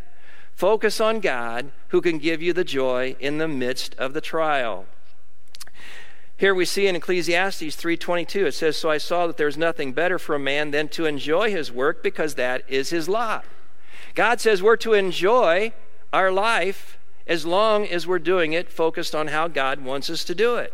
[0.54, 4.86] focus on God who can give you the joy in the midst of the trial.
[6.36, 10.18] Here we see in Ecclesiastes 3:22 it says so I saw that there's nothing better
[10.18, 13.44] for a man than to enjoy his work because that is his lot.
[14.14, 15.72] God says we're to enjoy
[16.14, 16.96] our life
[17.26, 20.72] as long as we're doing it focused on how God wants us to do it.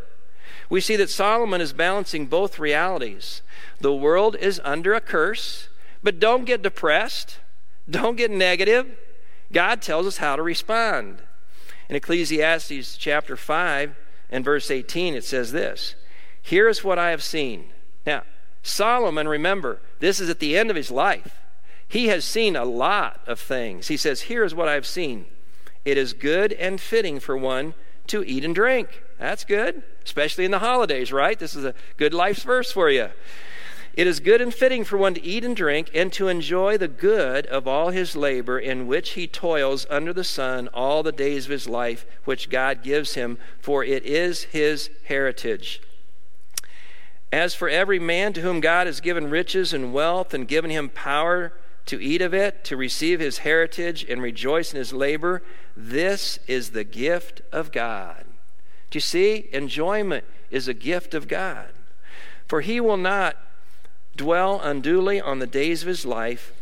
[0.69, 3.41] We see that Solomon is balancing both realities.
[3.81, 5.69] The world is under a curse,
[6.03, 7.39] but don't get depressed,
[7.89, 8.99] don't get negative.
[9.51, 11.23] God tells us how to respond.
[11.89, 13.97] In Ecclesiastes chapter 5
[14.31, 15.95] and verse 18, it says this
[16.43, 17.71] Here is what I have seen.
[18.05, 18.25] Now,
[18.63, 21.41] Solomon, remember, this is at the end of his life.
[21.91, 23.89] He has seen a lot of things.
[23.89, 25.27] He says, Here is what I have seen.
[25.85, 27.75] It is good and fitting for one
[28.07, 29.03] to eat and drink.
[29.19, 31.37] That's good, especially in the holidays, right?
[31.37, 33.09] This is a good life's verse for you.
[33.95, 36.87] It is good and fitting for one to eat and drink and to enjoy the
[36.87, 41.47] good of all his labor in which he toils under the sun all the days
[41.47, 45.83] of his life, which God gives him, for it is his heritage.
[47.33, 50.89] As for every man to whom God has given riches and wealth and given him
[50.89, 51.53] power
[51.91, 55.43] to eat of it, to receive his heritage and rejoice in his labor,
[55.77, 58.25] this is the gift of God.
[58.91, 59.49] Do you see?
[59.53, 61.71] Enjoyment is a gift of God.
[62.47, 63.37] For he will not
[64.15, 66.53] dwell unduly on the days of his life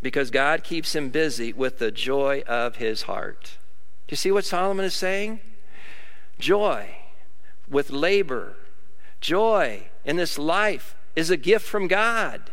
[0.00, 3.58] because God keeps him busy with the joy of his heart.
[4.06, 5.40] Do you see what Solomon is saying?
[6.38, 6.88] Joy
[7.68, 8.56] with labor,
[9.20, 12.51] joy in this life is a gift from God.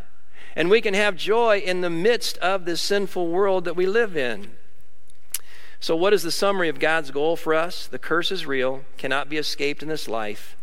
[0.60, 4.14] And we can have joy in the midst of this sinful world that we live
[4.14, 4.50] in.
[5.80, 7.86] So, what is the summary of God's goal for us?
[7.86, 10.58] The curse is real, cannot be escaped in this life.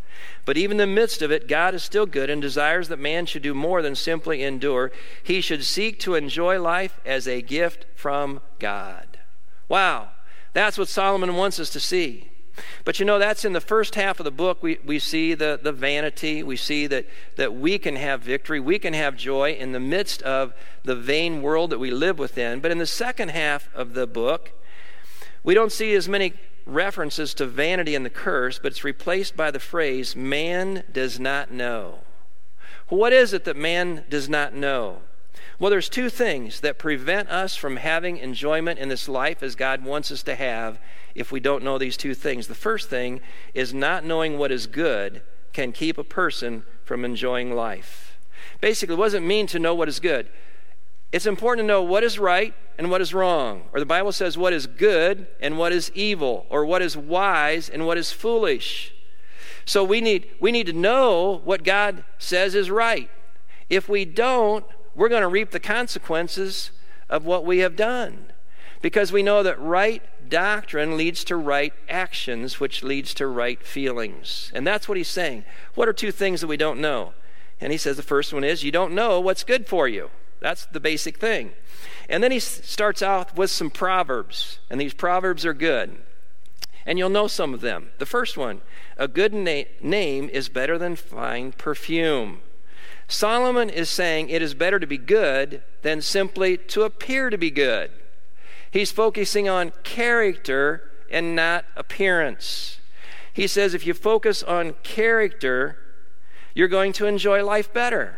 [0.46, 3.26] But even in the midst of it, God is still good and desires that man
[3.26, 4.92] should do more than simply endure.
[5.24, 9.18] He should seek to enjoy life as a gift from God.
[9.68, 10.10] Wow,
[10.54, 12.30] that's what Solomon wants us to see.
[12.84, 14.62] But you know, that's in the first half of the book.
[14.62, 16.44] We, we see the, the vanity.
[16.44, 18.60] We see that, that we can have victory.
[18.60, 22.60] We can have joy in the midst of the vain world that we live within.
[22.60, 24.52] But in the second half of the book,
[25.44, 26.34] we don't see as many
[26.66, 31.52] references to vanity and the curse, but it's replaced by the phrase, man does not
[31.52, 32.00] know.
[32.90, 35.02] What is it that man does not know?
[35.60, 39.84] Well, there's two things that prevent us from having enjoyment in this life as God
[39.84, 40.80] wants us to have
[41.16, 42.48] if we don't know these two things.
[42.48, 43.22] The first thing
[43.54, 45.22] is not knowing what is good
[45.54, 48.18] can keep a person from enjoying life.
[48.62, 50.30] Basically, what does it mean to know what is good?
[51.12, 53.64] It's important to know what is right and what is wrong.
[53.74, 57.70] Or the Bible says what is good and what is evil, or what is wise
[57.70, 58.94] and what is foolish.
[59.66, 63.10] So we need, we need to know what God says is right.
[63.70, 64.66] If we don't,
[64.98, 66.72] we're going to reap the consequences
[67.08, 68.26] of what we have done.
[68.82, 74.52] Because we know that right doctrine leads to right actions, which leads to right feelings.
[74.54, 75.46] And that's what he's saying.
[75.76, 77.14] What are two things that we don't know?
[77.62, 80.10] And he says the first one is you don't know what's good for you.
[80.40, 81.52] That's the basic thing.
[82.10, 85.98] And then he starts out with some proverbs, and these proverbs are good.
[86.86, 87.90] And you'll know some of them.
[87.98, 88.62] The first one
[88.98, 92.42] a good na- name is better than fine perfume.
[93.08, 97.50] Solomon is saying it is better to be good than simply to appear to be
[97.50, 97.90] good.
[98.70, 102.80] He's focusing on character and not appearance.
[103.32, 105.78] He says if you focus on character,
[106.54, 108.18] you're going to enjoy life better.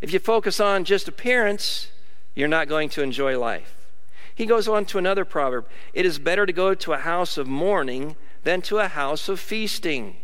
[0.00, 1.88] If you focus on just appearance,
[2.34, 3.88] you're not going to enjoy life.
[4.34, 7.46] He goes on to another proverb It is better to go to a house of
[7.46, 10.16] mourning than to a house of feasting.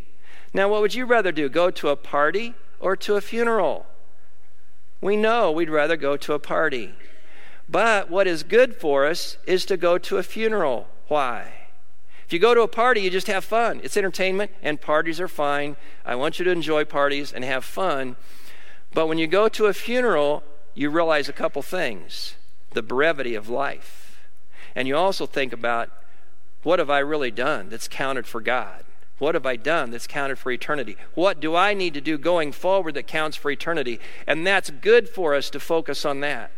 [0.55, 1.49] Now, what would you rather do?
[1.51, 3.87] Go to a party or to a funeral?
[5.01, 6.95] We know we'd rather go to a party.
[7.69, 10.89] But what is good for us is to go to a funeral.
[11.09, 11.53] Why?
[12.27, 13.81] If you go to a party, you just have fun.
[13.83, 15.77] It's entertainment, and parties are fine.
[16.05, 18.17] I want you to enjoy parties and have fun.
[18.93, 20.43] But when you go to a funeral,
[20.75, 22.35] you realize a couple things
[22.73, 24.21] the brevity of life.
[24.75, 25.91] And you also think about
[26.63, 28.85] what have I really done that's counted for God?
[29.19, 30.97] What have I done that's counted for eternity?
[31.15, 33.99] What do I need to do going forward that counts for eternity?
[34.27, 36.53] And that's good for us to focus on that.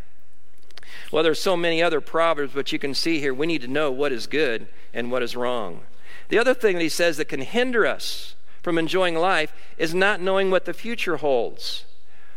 [1.10, 3.90] Well, there's so many other proverbs, but you can see here we need to know
[3.90, 5.80] what is good and what is wrong.
[6.28, 10.20] The other thing that he says that can hinder us from enjoying life is not
[10.20, 11.84] knowing what the future holds.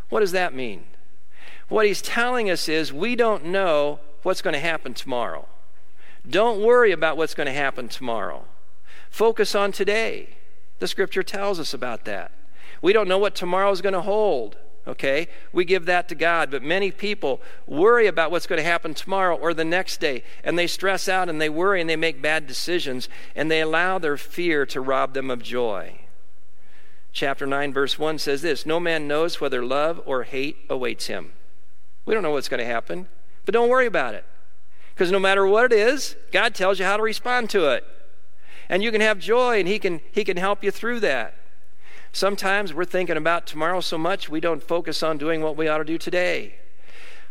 [0.10, 0.86] What does that mean?
[1.68, 5.48] What he's telling us is we don't know what's going to happen tomorrow.
[6.28, 8.46] Don't worry about what's going to happen tomorrow.
[9.14, 10.28] Focus on today.
[10.80, 12.32] The scripture tells us about that.
[12.82, 14.58] We don't know what tomorrow is going to hold.
[14.88, 15.28] Okay?
[15.52, 16.50] We give that to God.
[16.50, 20.24] But many people worry about what's going to happen tomorrow or the next day.
[20.44, 23.08] And they stress out and they worry and they make bad decisions.
[23.36, 26.00] And they allow their fear to rob them of joy.
[27.12, 31.34] Chapter 9, verse 1 says this No man knows whether love or hate awaits him.
[32.08, 33.10] We don't know what's going to happen.
[33.46, 34.26] But don't worry about it.
[34.96, 37.86] Because no matter what it is, God tells you how to respond to it
[38.74, 41.36] and you can have joy and he can he can help you through that.
[42.12, 45.78] Sometimes we're thinking about tomorrow so much we don't focus on doing what we ought
[45.78, 46.56] to do today.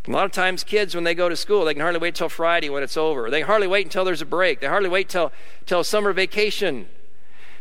[0.07, 2.29] A lot of times kids when they go to school they can hardly wait till
[2.29, 3.29] friday when it's over.
[3.29, 4.61] They hardly wait until there's a break.
[4.61, 5.33] They hardly wait till
[5.67, 6.87] till summer vacation.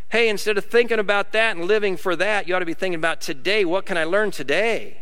[0.10, 3.00] Hey instead of thinking about that and living for that you ought to be thinking
[3.00, 3.66] about today.
[3.66, 5.02] What can i learn today?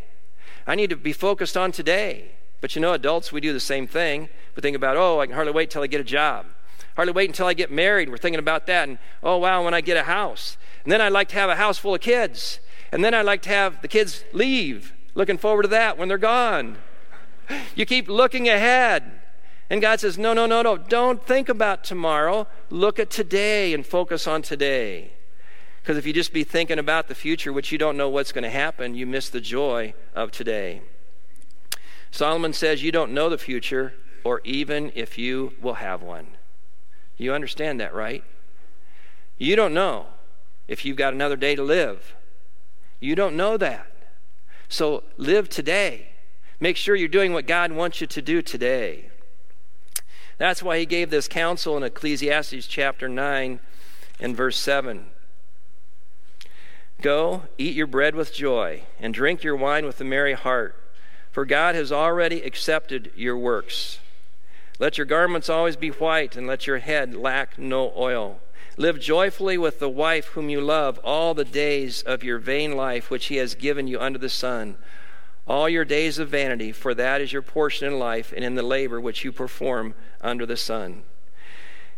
[0.66, 2.30] I need to be focused on today.
[2.62, 4.30] But you know adults we do the same thing.
[4.56, 6.46] We think about oh i can hardly wait till i get a job
[6.96, 8.08] hardly wait until I get married.
[8.08, 8.88] We're thinking about that.
[8.88, 10.56] And oh, wow, when I get a house.
[10.84, 12.60] And then I'd like to have a house full of kids.
[12.92, 14.92] And then I'd like to have the kids leave.
[15.14, 16.76] Looking forward to that when they're gone.
[17.74, 19.10] You keep looking ahead.
[19.68, 20.76] And God says, no, no, no, no.
[20.76, 22.46] Don't think about tomorrow.
[22.70, 25.12] Look at today and focus on today.
[25.82, 28.44] Because if you just be thinking about the future, which you don't know what's going
[28.44, 30.82] to happen, you miss the joy of today.
[32.10, 36.26] Solomon says, You don't know the future, or even if you will have one.
[37.20, 38.24] You understand that, right?
[39.36, 40.06] You don't know
[40.68, 42.14] if you've got another day to live.
[42.98, 43.86] You don't know that.
[44.70, 46.12] So live today.
[46.60, 49.10] Make sure you're doing what God wants you to do today.
[50.38, 53.60] That's why he gave this counsel in Ecclesiastes chapter 9
[54.18, 55.04] and verse 7.
[57.02, 60.74] Go, eat your bread with joy, and drink your wine with a merry heart,
[61.30, 63.98] for God has already accepted your works.
[64.80, 68.40] Let your garments always be white, and let your head lack no oil.
[68.78, 73.10] Live joyfully with the wife whom you love all the days of your vain life,
[73.10, 74.78] which he has given you under the sun.
[75.46, 78.62] All your days of vanity, for that is your portion in life and in the
[78.62, 81.02] labor which you perform under the sun.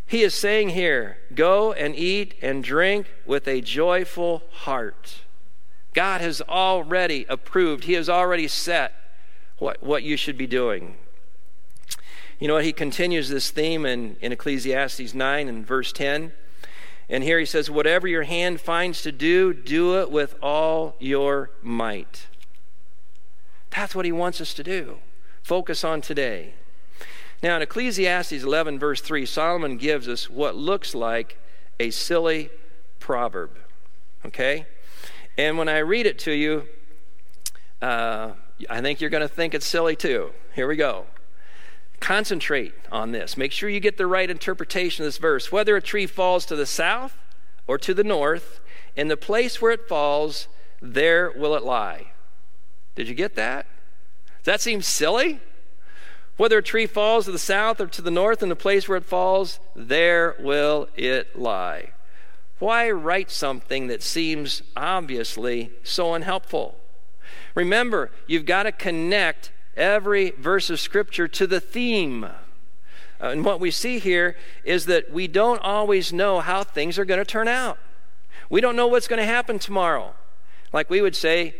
[0.05, 5.21] He is saying here, go and eat and drink with a joyful heart.
[5.95, 8.93] God has already approved, He has already set
[9.59, 10.97] what, what you should be doing.
[12.43, 12.65] You know what?
[12.65, 16.33] He continues this theme in, in Ecclesiastes 9 and verse 10.
[17.09, 21.51] And here he says, Whatever your hand finds to do, do it with all your
[21.63, 22.27] might.
[23.71, 24.97] That's what he wants us to do.
[25.45, 26.55] Focus on today.
[27.45, 31.39] Now, in Ecclesiastes 11, verse 3, Solomon gives us what looks like
[31.79, 32.51] a silly
[32.99, 33.57] proverb.
[34.27, 34.67] Okay?
[35.39, 36.65] And when I read it to you,
[37.81, 38.33] uh,
[38.69, 40.33] I think you're going to think it's silly too.
[40.57, 41.07] Here we go.
[42.03, 43.37] Concentrate on this.
[43.37, 45.53] Make sure you get the right interpretation of this verse.
[45.53, 47.17] Whether a tree falls to the south
[47.69, 48.59] or to the north,
[48.97, 50.49] in the place where it falls,
[50.81, 52.09] there will it lie.
[52.97, 53.67] Did you get that?
[54.39, 55.39] Does that seem silly?
[56.37, 58.99] Whether a tree falls to the south or to the north, in the place where
[58.99, 61.93] it falls, there will it lie.
[62.59, 66.81] Why write something that seems obviously so unhelpful?
[67.55, 72.25] Remember, you've got to connect every verse of Scripture to the theme.
[72.25, 72.31] Uh,
[73.21, 77.21] and what we see here is that we don't always know how things are going
[77.21, 77.79] to turn out.
[78.51, 80.15] We don't know what's going to happen tomorrow.
[80.73, 81.55] Like we would say,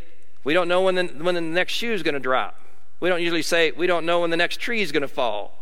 [0.45, 2.59] we don't know when the, when the next shoe is going to drop.
[3.01, 5.59] We don't usually say, we don't know when the next tree is going to fall.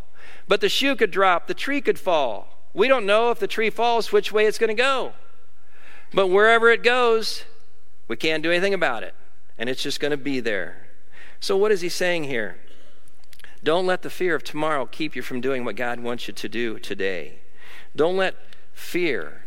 [0.48, 2.48] But the shoe could drop, the tree could fall.
[2.74, 5.12] We don't know if the tree falls, which way it's going to go.
[6.12, 7.44] But wherever it goes,
[8.08, 9.14] we can't do anything about it.
[9.58, 10.89] And it's just going to be there.
[11.40, 12.58] So, what is he saying here?
[13.64, 16.48] Don't let the fear of tomorrow keep you from doing what God wants you to
[16.48, 17.40] do today.
[17.96, 18.36] Don't let
[18.72, 19.44] fear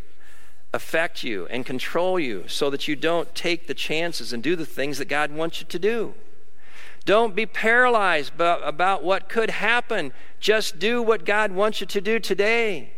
[0.73, 4.65] affect you and control you so that you don't take the chances and do the
[4.65, 6.15] things that God wants you to do.
[7.05, 10.13] Don't be paralyzed about what could happen.
[10.39, 12.93] Just do what God wants you to do today.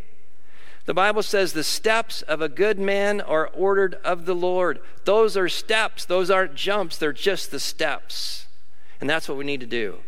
[0.86, 4.80] The Bible says the steps of a good man are ordered of the Lord.
[5.04, 8.45] Those are steps, those aren't jumps, they're just the steps.
[9.00, 10.00] And that's what we need to do.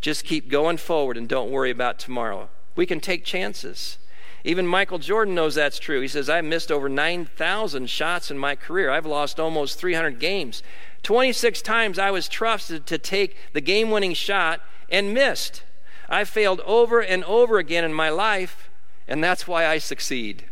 [0.00, 2.48] Just keep going forward and don't worry about tomorrow.
[2.76, 3.98] We can take chances.
[4.44, 6.00] Even Michael Jordan knows that's true.
[6.00, 8.90] He says, I've missed over 9,000 shots in my career.
[8.90, 10.62] I've lost almost 300 games.
[11.02, 15.62] 26 times I was trusted to take the game winning shot and missed.
[16.08, 18.70] I failed over and over again in my life,
[19.06, 20.44] and that's why I succeed.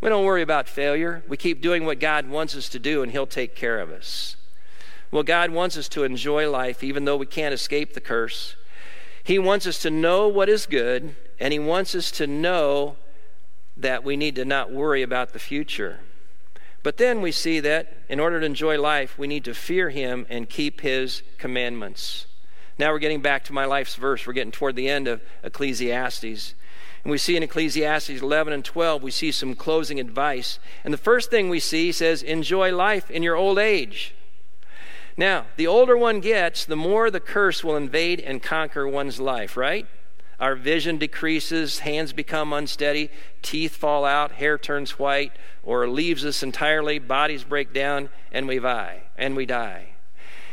[0.00, 1.22] We don't worry about failure.
[1.28, 4.36] We keep doing what God wants us to do, and He'll take care of us.
[5.10, 8.54] Well, God wants us to enjoy life, even though we can't escape the curse.
[9.24, 12.96] He wants us to know what is good, and He wants us to know
[13.76, 16.00] that we need to not worry about the future.
[16.82, 20.26] But then we see that in order to enjoy life, we need to fear Him
[20.30, 22.26] and keep His commandments.
[22.78, 24.26] Now we're getting back to my life's verse.
[24.26, 26.54] We're getting toward the end of Ecclesiastes.
[27.04, 30.58] And we see in Ecclesiastes 11 and 12, we see some closing advice.
[30.84, 34.14] And the first thing we see says, Enjoy life in your old age.
[35.16, 39.56] Now, the older one gets, the more the curse will invade and conquer one's life,
[39.56, 39.86] right?
[40.38, 43.10] Our vision decreases, hands become unsteady,
[43.42, 45.32] teeth fall out, hair turns white,
[45.62, 49.02] or leaves us entirely, bodies break down, and we die.
[49.18, 49.90] And we die.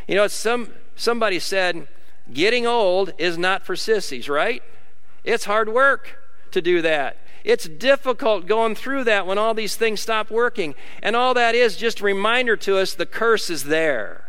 [0.08, 1.88] You know, some somebody said,
[2.34, 4.62] getting old is not for sissies, right?
[5.24, 6.20] It's hard work
[6.52, 7.18] to do that.
[7.46, 10.76] It's difficult going through that when all these things stop working.
[11.02, 14.27] And all that is just a reminder to us the curse is there.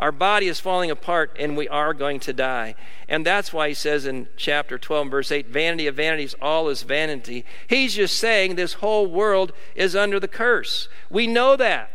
[0.00, 2.74] Our body is falling apart and we are going to die.
[3.06, 6.82] And that's why he says in chapter 12, verse 8, vanity of vanities, all is
[6.82, 7.44] vanity.
[7.68, 10.88] He's just saying this whole world is under the curse.
[11.10, 11.92] We know that.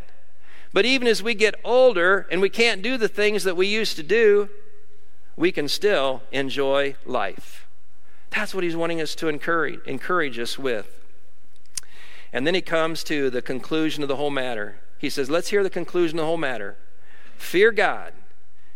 [0.72, 3.96] But even as we get older and we can't do the things that we used
[3.96, 4.50] to do,
[5.36, 7.66] we can still enjoy life.
[8.30, 11.04] That's what he's wanting us to encourage, encourage us with.
[12.32, 14.78] And then he comes to the conclusion of the whole matter.
[15.00, 16.78] He says, Let's hear the conclusion of the whole matter.
[17.38, 18.14] Fear God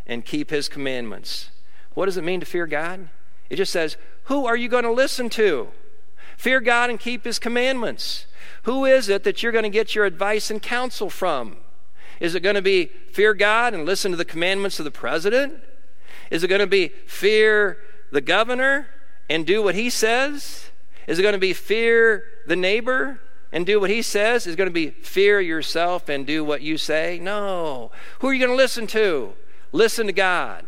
[0.05, 1.51] and keep his commandments.
[1.93, 3.09] What does it mean to fear God?
[3.49, 5.69] It just says, Who are you going to listen to?
[6.37, 8.25] Fear God and keep his commandments.
[8.63, 11.57] Who is it that you're going to get your advice and counsel from?
[12.19, 15.55] Is it going to be fear God and listen to the commandments of the president?
[16.31, 17.77] Is it going to be fear
[18.11, 18.87] the governor
[19.29, 20.69] and do what he says?
[21.07, 23.19] Is it going to be fear the neighbor
[23.51, 26.77] and do what he says is going to be fear yourself and do what you
[26.77, 27.19] say?
[27.21, 27.91] No.
[28.19, 29.33] Who are you going to listen to?
[29.71, 30.65] Listen to God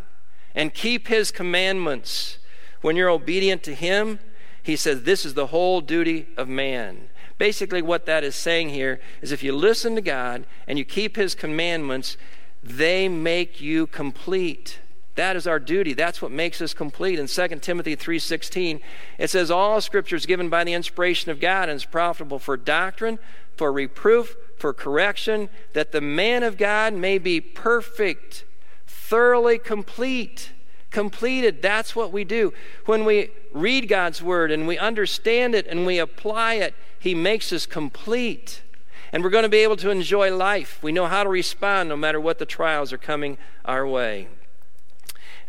[0.55, 2.37] and keep his commandments.
[2.81, 4.19] When you're obedient to him,
[4.63, 7.09] he says this is the whole duty of man.
[7.37, 11.15] Basically, what that is saying here is if you listen to God and you keep
[11.15, 12.17] his commandments,
[12.61, 14.79] they make you complete.
[15.15, 15.93] That is our duty.
[15.93, 17.19] That's what makes us complete.
[17.19, 18.79] In 2 Timothy 3:16,
[19.17, 22.55] it says all scripture is given by the inspiration of God and is profitable for
[22.55, 23.19] doctrine,
[23.57, 28.45] for reproof, for correction, that the man of God may be perfect,
[28.87, 30.51] thoroughly complete.
[30.91, 31.61] Completed.
[31.61, 32.53] That's what we do.
[32.85, 37.53] When we read God's word and we understand it and we apply it, he makes
[37.53, 38.61] us complete.
[39.13, 40.79] And we're going to be able to enjoy life.
[40.81, 44.27] We know how to respond no matter what the trials are coming our way.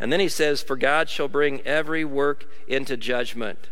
[0.03, 3.69] And then he says, For God shall bring every work into judgment.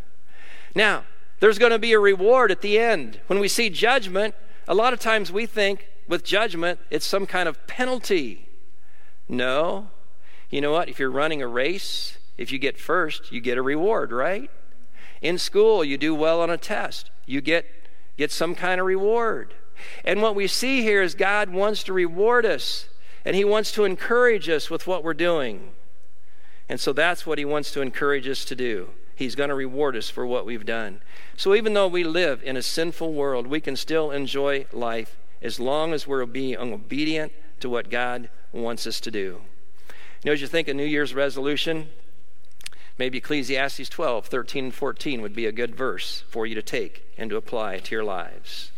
[0.73, 1.03] Now,
[1.41, 3.19] there's going to be a reward at the end.
[3.27, 4.33] When we see judgment,
[4.65, 8.47] a lot of times we think with judgment, it's some kind of penalty.
[9.27, 9.89] No.
[10.49, 10.87] You know what?
[10.87, 14.49] If you're running a race, if you get first, you get a reward, right?
[15.21, 17.65] In school, you do well on a test, you get,
[18.15, 19.53] get some kind of reward.
[20.05, 22.85] And what we see here is God wants to reward us,
[23.25, 25.73] and He wants to encourage us with what we're doing.
[26.71, 28.91] And so that's what he wants to encourage us to do.
[29.13, 31.01] He's going to reward us for what we've done.
[31.35, 35.59] So even though we live in a sinful world, we can still enjoy life as
[35.59, 39.41] long as we're being obedient to what God wants us to do.
[39.89, 41.89] You know, as you think a New Year's resolution,
[42.97, 47.03] maybe Ecclesiastes 12, 13, and 14 would be a good verse for you to take
[47.17, 48.71] and to apply to your lives.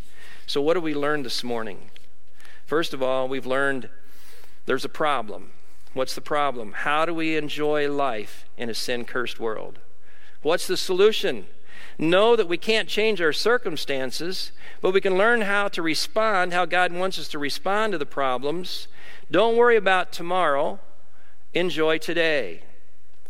[0.48, 1.92] So, what do we learn this morning?
[2.66, 3.88] First of all, we've learned
[4.66, 5.52] there's a problem.
[5.94, 6.74] What's the problem?
[6.74, 9.80] How do we enjoy life in a sin cursed world?
[10.42, 11.46] What's the solution?
[11.98, 16.66] Know that we can't change our circumstances, but we can learn how to respond, how
[16.66, 18.88] God wants us to respond to the problems.
[19.30, 20.80] Don't worry about tomorrow.
[21.54, 22.64] Enjoy today.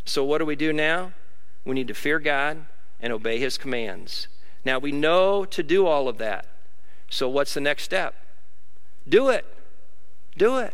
[0.06, 1.12] So, what do we do now?
[1.66, 2.66] We need to fear God
[3.02, 4.28] and obey His commands.
[4.64, 6.46] Now, we know to do all of that.
[7.10, 8.16] So, what's the next step?
[9.08, 9.46] Do it.
[10.38, 10.74] Do it.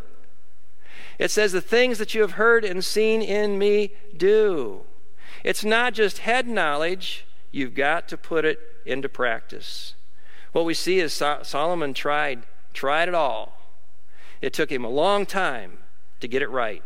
[1.19, 4.81] It says, The things that you have heard and seen in me, do.
[5.43, 9.93] It's not just head knowledge, you've got to put it into practice.
[10.53, 12.43] What we see is so- Solomon tried,
[12.73, 13.57] tried it all.
[14.41, 15.79] It took him a long time
[16.21, 16.81] to get it right.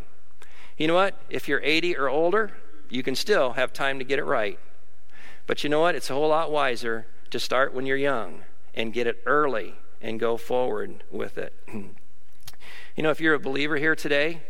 [0.78, 1.16] You know what?
[1.30, 2.52] If you're 80 or older,
[2.90, 4.60] you can still have time to get it right.
[5.46, 5.96] But you know what?
[5.96, 10.20] It's a whole lot wiser to start when you're young and get it early and
[10.20, 11.54] go forward with it.
[12.96, 14.42] you know, if you're a believer here today,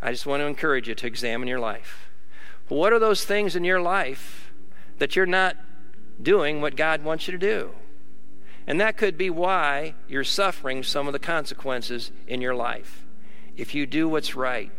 [0.00, 2.10] I just want to encourage you to examine your life.
[2.68, 4.52] What are those things in your life
[4.98, 5.56] that you're not
[6.20, 7.70] doing what God wants you to do?
[8.66, 13.04] And that could be why you're suffering some of the consequences in your life.
[13.56, 14.70] If you do what's right,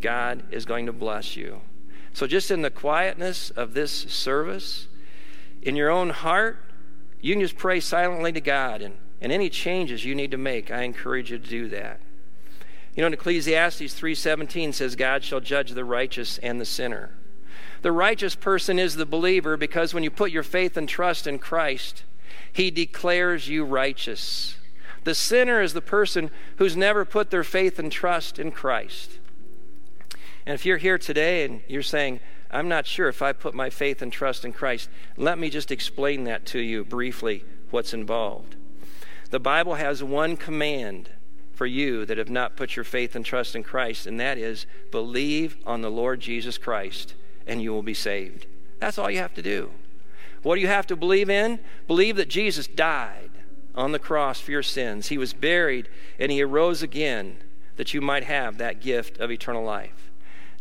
[0.00, 1.60] God is going to bless you.
[2.12, 4.88] So, just in the quietness of this service,
[5.62, 6.58] in your own heart,
[7.20, 8.82] you can just pray silently to God.
[8.82, 12.00] And, and any changes you need to make, I encourage you to do that.
[12.98, 17.10] You know, in Ecclesiastes 3:17 says, God shall judge the righteous and the sinner.
[17.82, 21.38] The righteous person is the believer because when you put your faith and trust in
[21.38, 22.02] Christ,
[22.52, 24.56] he declares you righteous.
[25.04, 29.20] The sinner is the person who's never put their faith and trust in Christ.
[30.44, 32.18] And if you're here today and you're saying,
[32.50, 35.70] I'm not sure if I put my faith and trust in Christ, let me just
[35.70, 38.56] explain that to you briefly what's involved.
[39.30, 41.10] The Bible has one command
[41.58, 44.64] for you that have not put your faith and trust in Christ, and that is
[44.92, 47.14] believe on the Lord Jesus Christ
[47.48, 48.46] and you will be saved.
[48.78, 49.72] That's all you have to do.
[50.44, 51.58] What do you have to believe in?
[51.88, 53.30] Believe that Jesus died
[53.74, 55.08] on the cross for your sins.
[55.08, 55.88] He was buried
[56.20, 57.38] and he arose again
[57.74, 60.12] that you might have that gift of eternal life.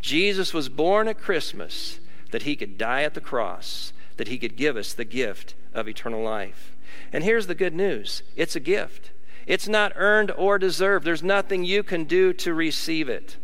[0.01, 1.99] Jesus was born at Christmas
[2.31, 5.87] that he could die at the cross, that he could give us the gift of
[5.87, 6.75] eternal life.
[7.13, 9.11] And here's the good news it's a gift.
[9.47, 11.05] It's not earned or deserved.
[11.05, 13.37] There's nothing you can do to receive it.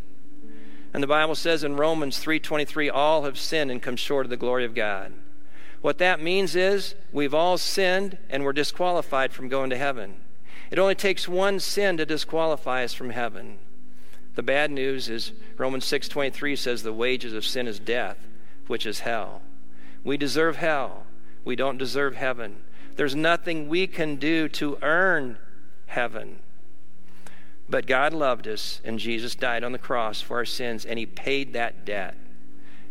[0.94, 4.38] And the Bible says in Romans 3:23 all have sinned and come short of the
[4.38, 5.14] glory of God.
[5.82, 10.16] What that means is we've all sinned and we're disqualified from going to heaven.
[10.70, 13.60] It only takes one sin to disqualify us from heaven.
[14.36, 18.18] The bad news is Romans 6:23 says the wages of sin is death,
[18.68, 19.42] which is hell.
[20.04, 21.06] We deserve hell.
[21.46, 22.58] We don't deserve heaven.
[22.98, 25.38] There's nothing we can do to earn
[25.94, 26.40] heaven.
[27.70, 31.06] But God loved us, and Jesus died on the cross for our sins, and He
[31.06, 32.16] paid that debt.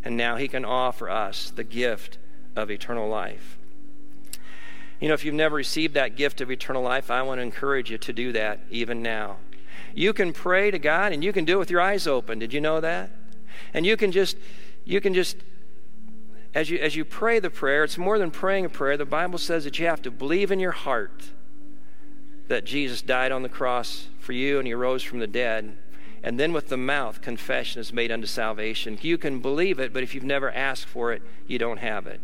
[0.02, 2.18] And now He can offer us the gift
[2.56, 3.58] of eternal life.
[5.00, 7.90] You know, if you've never received that gift of eternal life, I want to encourage
[7.90, 9.36] you to do that even now.
[9.94, 12.38] You can pray to God and you can do it with your eyes open.
[12.38, 13.10] Did you know that?
[13.74, 14.36] And you can just
[14.84, 15.36] you can just
[16.54, 18.96] as you as you pray the prayer, it's more than praying a prayer.
[18.96, 21.32] The Bible says that you have to believe in your heart
[22.52, 25.74] that Jesus died on the cross for you and he rose from the dead.
[26.22, 28.98] And then with the mouth, confession is made unto salvation.
[29.00, 32.20] You can believe it, but if you've never asked for it, you don't have it.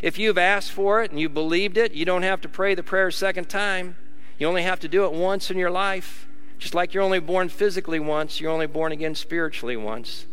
[0.00, 2.82] If you've asked for it and you believed it, you don't have to pray the
[2.82, 3.96] prayer a second time.
[4.38, 6.26] You only have to do it once in your life.
[6.58, 10.24] Just like you're only born physically once, you're only born again spiritually once.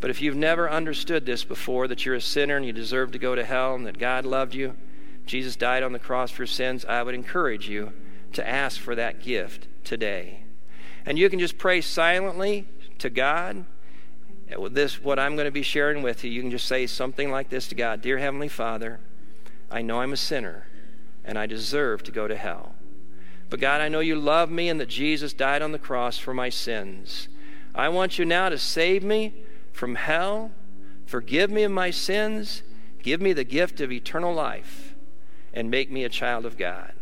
[0.00, 3.18] But if you've never understood this before, that you're a sinner and you deserve to
[3.18, 4.76] go to hell and that God loved you,
[5.26, 7.92] Jesus died on the cross for your sins, I would encourage you
[8.32, 10.44] to ask for that gift today.
[11.06, 12.68] And you can just pray silently
[12.98, 13.64] to God.
[14.58, 17.30] With this, what I'm going to be sharing with you, you can just say something
[17.30, 19.00] like this to God Dear Heavenly Father,
[19.70, 20.66] I know I'm a sinner
[21.24, 22.74] and I deserve to go to hell.
[23.48, 26.32] But God, I know you love me and that Jesus died on the cross for
[26.32, 27.28] my sins.
[27.74, 29.34] I want you now to save me
[29.72, 30.50] from hell,
[31.06, 32.62] forgive me of my sins,
[33.02, 34.94] give me the gift of eternal life,
[35.52, 36.92] and make me a child of God.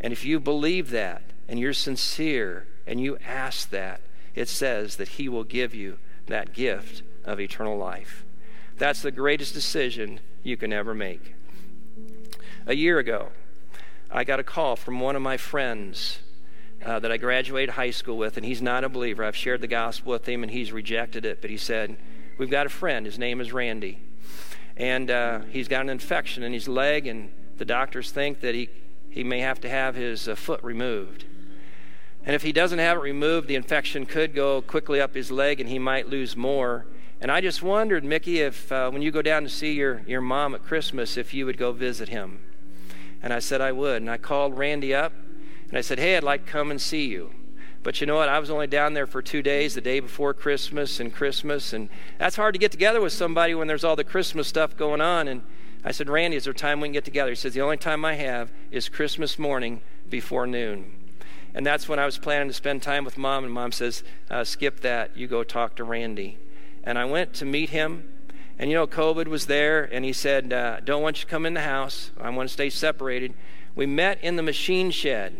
[0.00, 4.00] And if you believe that and you're sincere and you ask that,
[4.34, 8.24] it says that He will give you that gift of eternal life.
[8.76, 11.34] That's the greatest decision you can ever make.
[12.66, 13.30] A year ago,
[14.10, 16.20] I got a call from one of my friends
[16.84, 19.24] uh, that I graduated high school with, and he's not a believer.
[19.24, 21.40] I've shared the gospel with him, and he's rejected it.
[21.40, 21.96] But he said,
[22.38, 23.04] We've got a friend.
[23.04, 24.00] His name is Randy.
[24.76, 28.70] And uh, he's got an infection in his leg, and the doctors think that he
[29.18, 31.24] he may have to have his uh, foot removed.
[32.24, 35.58] And if he doesn't have it removed, the infection could go quickly up his leg
[35.58, 36.86] and he might lose more.
[37.20, 40.20] And I just wondered, Mickey, if uh, when you go down to see your, your
[40.20, 42.38] mom at Christmas, if you would go visit him.
[43.20, 44.02] And I said I would.
[44.02, 45.12] And I called Randy up
[45.68, 47.32] and I said, hey, I'd like to come and see you.
[47.82, 48.28] But you know what?
[48.28, 51.72] I was only down there for two days, the day before Christmas and Christmas.
[51.72, 51.88] And
[52.18, 55.26] that's hard to get together with somebody when there's all the Christmas stuff going on.
[55.26, 55.42] And
[55.88, 57.30] I said, Randy, is there time we can get together?
[57.30, 59.80] He says, The only time I have is Christmas morning
[60.10, 60.92] before noon.
[61.54, 64.44] And that's when I was planning to spend time with mom, and mom says, uh,
[64.44, 65.16] Skip that.
[65.16, 66.36] You go talk to Randy.
[66.84, 68.06] And I went to meet him.
[68.58, 71.46] And you know, COVID was there, and he said, uh, Don't want you to come
[71.46, 72.10] in the house.
[72.20, 73.32] I want to stay separated.
[73.74, 75.34] We met in the machine shed.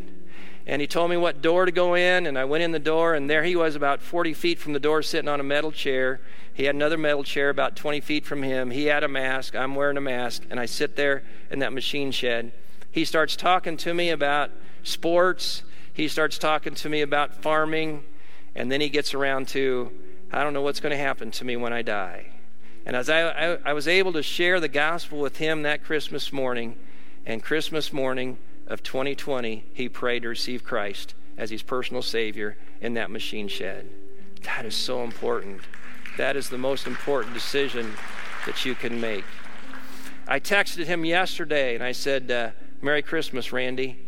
[0.69, 3.15] And he told me what door to go in, and I went in the door,
[3.15, 6.21] and there he was about 40 feet from the door, sitting on a metal chair.
[6.53, 8.71] He had another metal chair about 20 feet from him.
[8.71, 9.57] He had a mask.
[9.57, 12.53] I'm wearing a mask, and I sit there in that machine shed.
[12.91, 14.51] He starts talking to me about
[14.83, 15.63] sports.
[15.95, 18.05] He starts talking to me about farming.
[18.55, 19.91] And then he gets around to,
[20.31, 22.27] I don't know what's going to happen to me when I die.
[22.85, 26.31] And as I, I, I was able to share the gospel with him that Christmas
[26.31, 26.77] morning,
[27.25, 28.37] and Christmas morning,
[28.69, 33.89] of 2020, he prayed to receive Christ as his personal Savior in that machine shed.
[34.43, 35.63] That is so important.
[36.17, 37.95] That is the most important decision
[38.47, 39.25] that you can make.
[40.29, 42.51] I texted him yesterday and I said, uh,
[42.83, 43.99] Merry Christmas, Randy.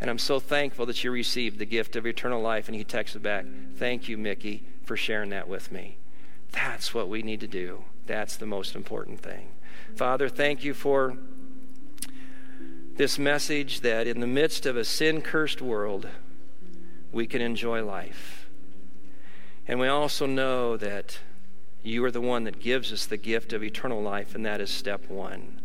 [0.00, 2.68] And I'm so thankful that you received the gift of eternal life.
[2.68, 3.44] And he texted back,
[3.76, 5.98] Thank you, Mickey, for sharing that with me.
[6.52, 7.84] That's what we need to do.
[8.06, 9.48] That's the most important thing.
[9.94, 11.16] Father, thank you for
[13.00, 16.06] this message that in the midst of a sin cursed world,
[17.10, 18.50] we can enjoy life.
[19.66, 21.18] And we also know that
[21.82, 24.68] you are the one that gives us the gift of eternal life, and that is
[24.68, 25.62] step one.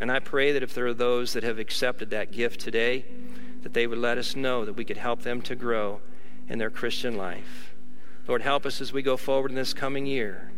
[0.00, 3.06] And I pray that if there are those that have accepted that gift today,
[3.62, 6.02] that they would let us know that we could help them to grow
[6.46, 7.74] in their Christian life.
[8.28, 10.52] Lord, help us as we go forward in this coming year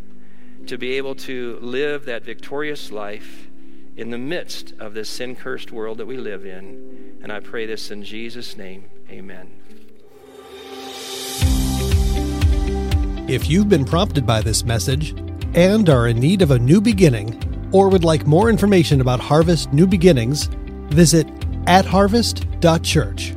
[0.67, 3.52] to be able to live that victorious life
[3.97, 7.19] in the midst of this sin cursed world that we live in.
[7.23, 8.85] And I pray this in Jesus' name.
[9.11, 9.51] Amen.
[13.29, 15.15] If you've been prompted by this message
[15.55, 19.73] and are in need of a new beginning, or would like more information about Harvest
[19.73, 20.47] New Beginnings,
[20.91, 21.27] visit
[21.67, 23.35] at harvest.church.